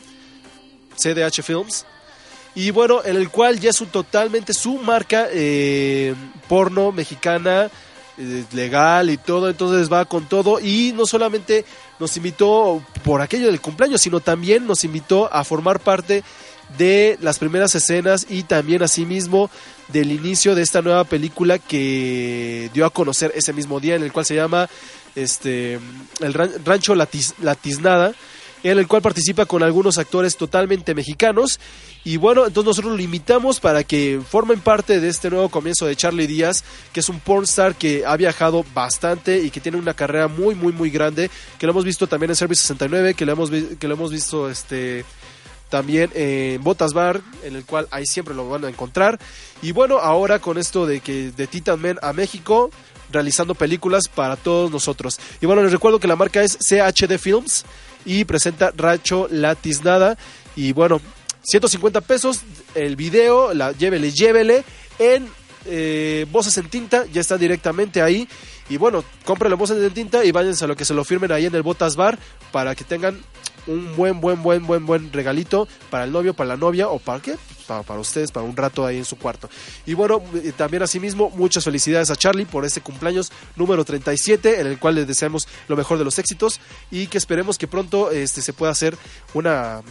[0.96, 1.86] CDH Films.
[2.54, 6.14] Y bueno, en el cual ya es un, totalmente su marca eh,
[6.50, 7.70] porno mexicana,
[8.18, 10.60] eh, legal y todo, entonces va con todo.
[10.60, 11.64] Y no solamente
[12.00, 16.24] nos invitó por aquello del cumpleaños, sino también nos invitó a formar parte
[16.78, 19.50] de las primeras escenas y también asimismo
[19.90, 24.12] del inicio de esta nueva película que dio a conocer ese mismo día, en el
[24.12, 24.70] cual se llama
[25.16, 25.74] este
[26.22, 28.14] el Ran- Rancho Latiz- La Tiznada
[28.64, 31.60] en el cual participa con algunos actores totalmente mexicanos.
[32.04, 35.96] Y bueno, entonces nosotros lo invitamos para que formen parte de este nuevo comienzo de
[35.96, 40.28] Charlie Díaz, que es un pornstar que ha viajado bastante y que tiene una carrera
[40.28, 43.52] muy, muy, muy grande, que lo hemos visto también en Service 69, que lo hemos,
[43.52, 45.06] que lo hemos visto este
[45.70, 49.18] también en Botas Bar, en el cual ahí siempre lo van a encontrar.
[49.62, 52.72] Y bueno, ahora con esto de que de Titan Men a México,
[53.10, 55.20] realizando películas para todos nosotros.
[55.40, 57.66] Y bueno, les recuerdo que la marca es CHD Films
[58.06, 60.18] y presenta Racho La Tiznada.
[60.56, 61.02] Y bueno,
[61.44, 62.42] 150 pesos
[62.76, 64.64] el video, la, llévele, llévele
[65.00, 65.28] en
[65.66, 68.28] eh, Voces en Tinta, ya está directamente ahí.
[68.70, 71.46] Y bueno, cómprenle Voces en Tinta y váyanse a lo que se lo firmen ahí
[71.46, 72.18] en el Botas Bar
[72.52, 73.20] para que tengan
[73.68, 77.22] un buen, buen, buen, buen, buen regalito para el novio, para la novia o para
[77.22, 77.36] qué?
[77.68, 79.50] Para, para ustedes, para un rato ahí en su cuarto.
[79.86, 80.22] Y bueno,
[80.58, 85.08] también asimismo, muchas felicidades a Charlie por este cumpleaños número 37, en el cual les
[85.08, 86.60] deseamos lo mejor de los éxitos
[86.90, 88.98] y que esperemos que pronto este, se pueda hacer
[89.34, 89.82] una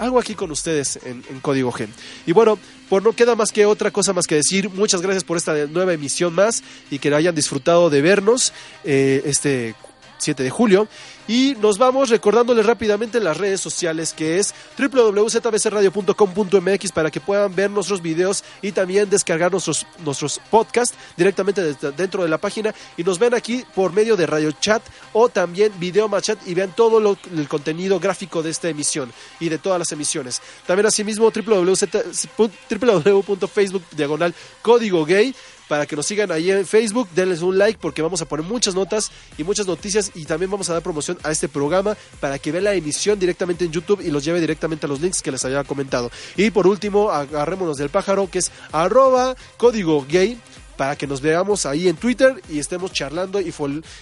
[0.00, 1.92] algo aquí con ustedes en, Código Gen.
[2.26, 2.58] Y bueno,
[2.88, 4.70] pues no queda más que otra cosa más que decir.
[4.70, 8.52] Muchas gracias por esta nueva emisión más y que hayan disfrutado de vernos
[8.84, 9.74] eh, este
[10.20, 10.88] 7 de julio.
[11.26, 17.54] Y nos vamos recordándoles rápidamente en las redes sociales que es www.zbcradio.com.mx para que puedan
[17.54, 22.74] ver nuestros videos y también descargar nuestros, nuestros podcasts directamente desde dentro de la página
[22.96, 26.74] y nos ven aquí por medio de Radio Chat o también Video Machat y vean
[26.74, 30.40] todo lo- el contenido gráfico de esta emisión y de todas las emisiones.
[30.66, 35.34] También asimismo www.facebook diagonal código gay
[35.70, 38.74] para que nos sigan ahí en Facebook, denles un like porque vamos a poner muchas
[38.74, 42.50] notas y muchas noticias y también vamos a dar promoción a este programa para que
[42.50, 45.44] vean la emisión directamente en YouTube y los lleve directamente a los links que les
[45.44, 46.10] había comentado.
[46.36, 50.40] Y por último, agarrémonos del pájaro que es arroba código gay
[50.76, 53.54] para que nos veamos ahí en Twitter y estemos charlando y,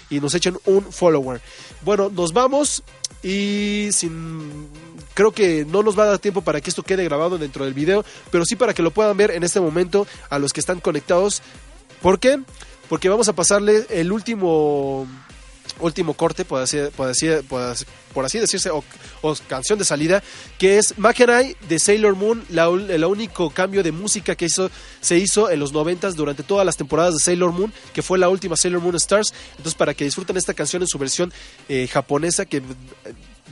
[0.09, 1.43] y nos echen un follower.
[1.85, 2.83] Bueno, nos vamos
[3.23, 4.69] y sin
[5.19, 7.75] Creo que no nos va a dar tiempo para que esto quede grabado dentro del
[7.75, 10.79] video, pero sí para que lo puedan ver en este momento a los que están
[10.79, 11.43] conectados.
[12.01, 12.39] ¿Por qué?
[12.89, 15.09] Porque vamos a pasarle el último
[15.81, 16.79] último corte, por así,
[17.49, 18.85] por así, decirse, o,
[19.49, 20.23] canción de salida,
[20.57, 25.19] que es Makenai de Sailor Moon, la, el único cambio de música que hizo, se
[25.19, 28.57] hizo en los 90 durante todas las temporadas de Sailor Moon, que fue la última
[28.57, 29.35] Sailor Moon Stars.
[29.57, 31.33] Entonces, para que disfruten esta canción en su versión
[31.69, 32.62] eh, japonesa, que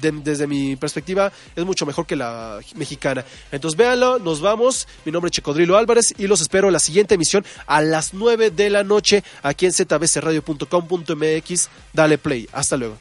[0.01, 3.25] de, desde mi perspectiva, es mucho mejor que la mexicana.
[3.53, 4.89] Entonces véanlo, nos vamos.
[5.05, 8.51] Mi nombre es Checodrilo Álvarez y los espero en la siguiente emisión a las 9
[8.51, 11.69] de la noche aquí en zbcradio.com.mx.
[11.93, 12.49] Dale play.
[12.53, 12.99] Hasta luego.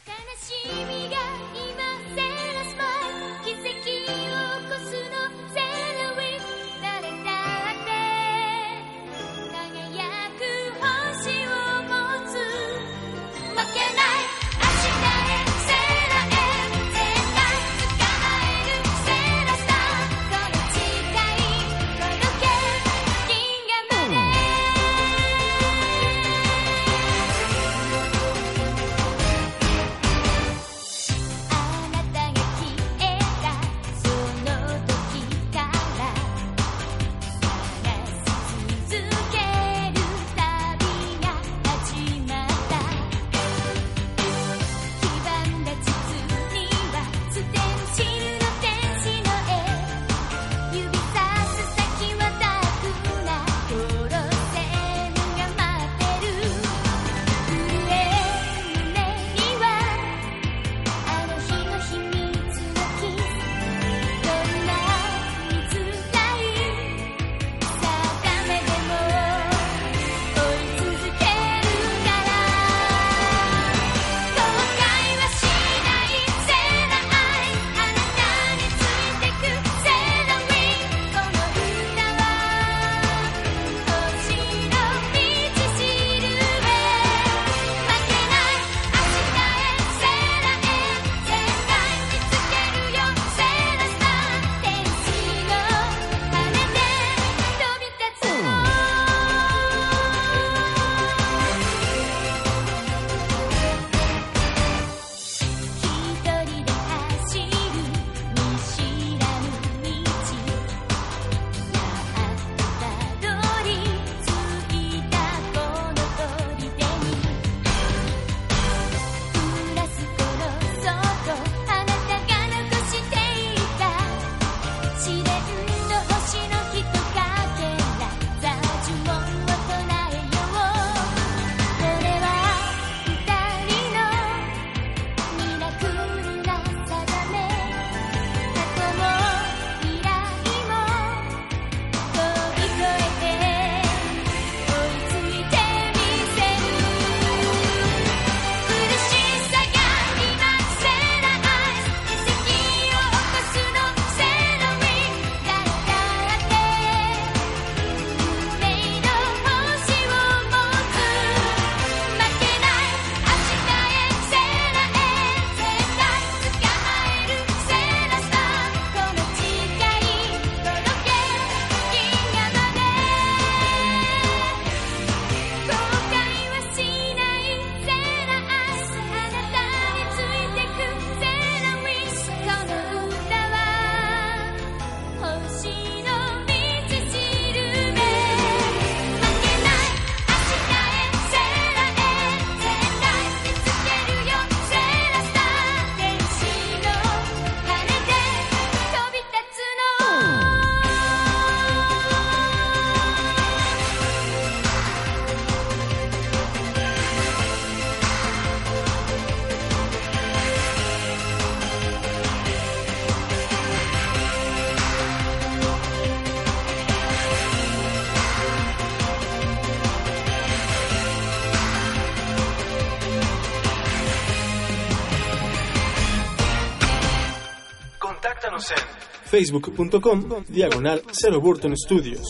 [229.36, 232.22] facebook.com diagonal Zero Burton Studios.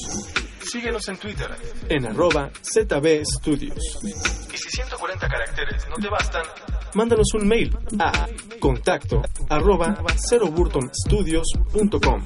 [0.61, 1.46] Síguenos en Twitter
[1.88, 4.00] en arroba ZB Studios.
[4.52, 6.42] Y si 140 caracteres no te bastan,
[6.94, 8.26] mándanos un mail a
[8.59, 12.24] contacto arroba ceroburtonstudios.com.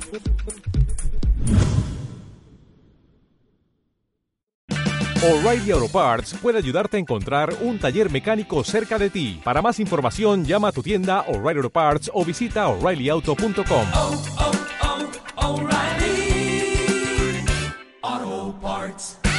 [5.23, 9.39] O'Reilly Auto Parts puede ayudarte a encontrar un taller mecánico cerca de ti.
[9.45, 13.87] Para más información, llama a tu tienda O'Reilly Auto Parts o visita oreillyauto.com.
[13.95, 14.23] Oh.
[14.39, 14.60] oh
[18.11, 19.30] Auto Parts.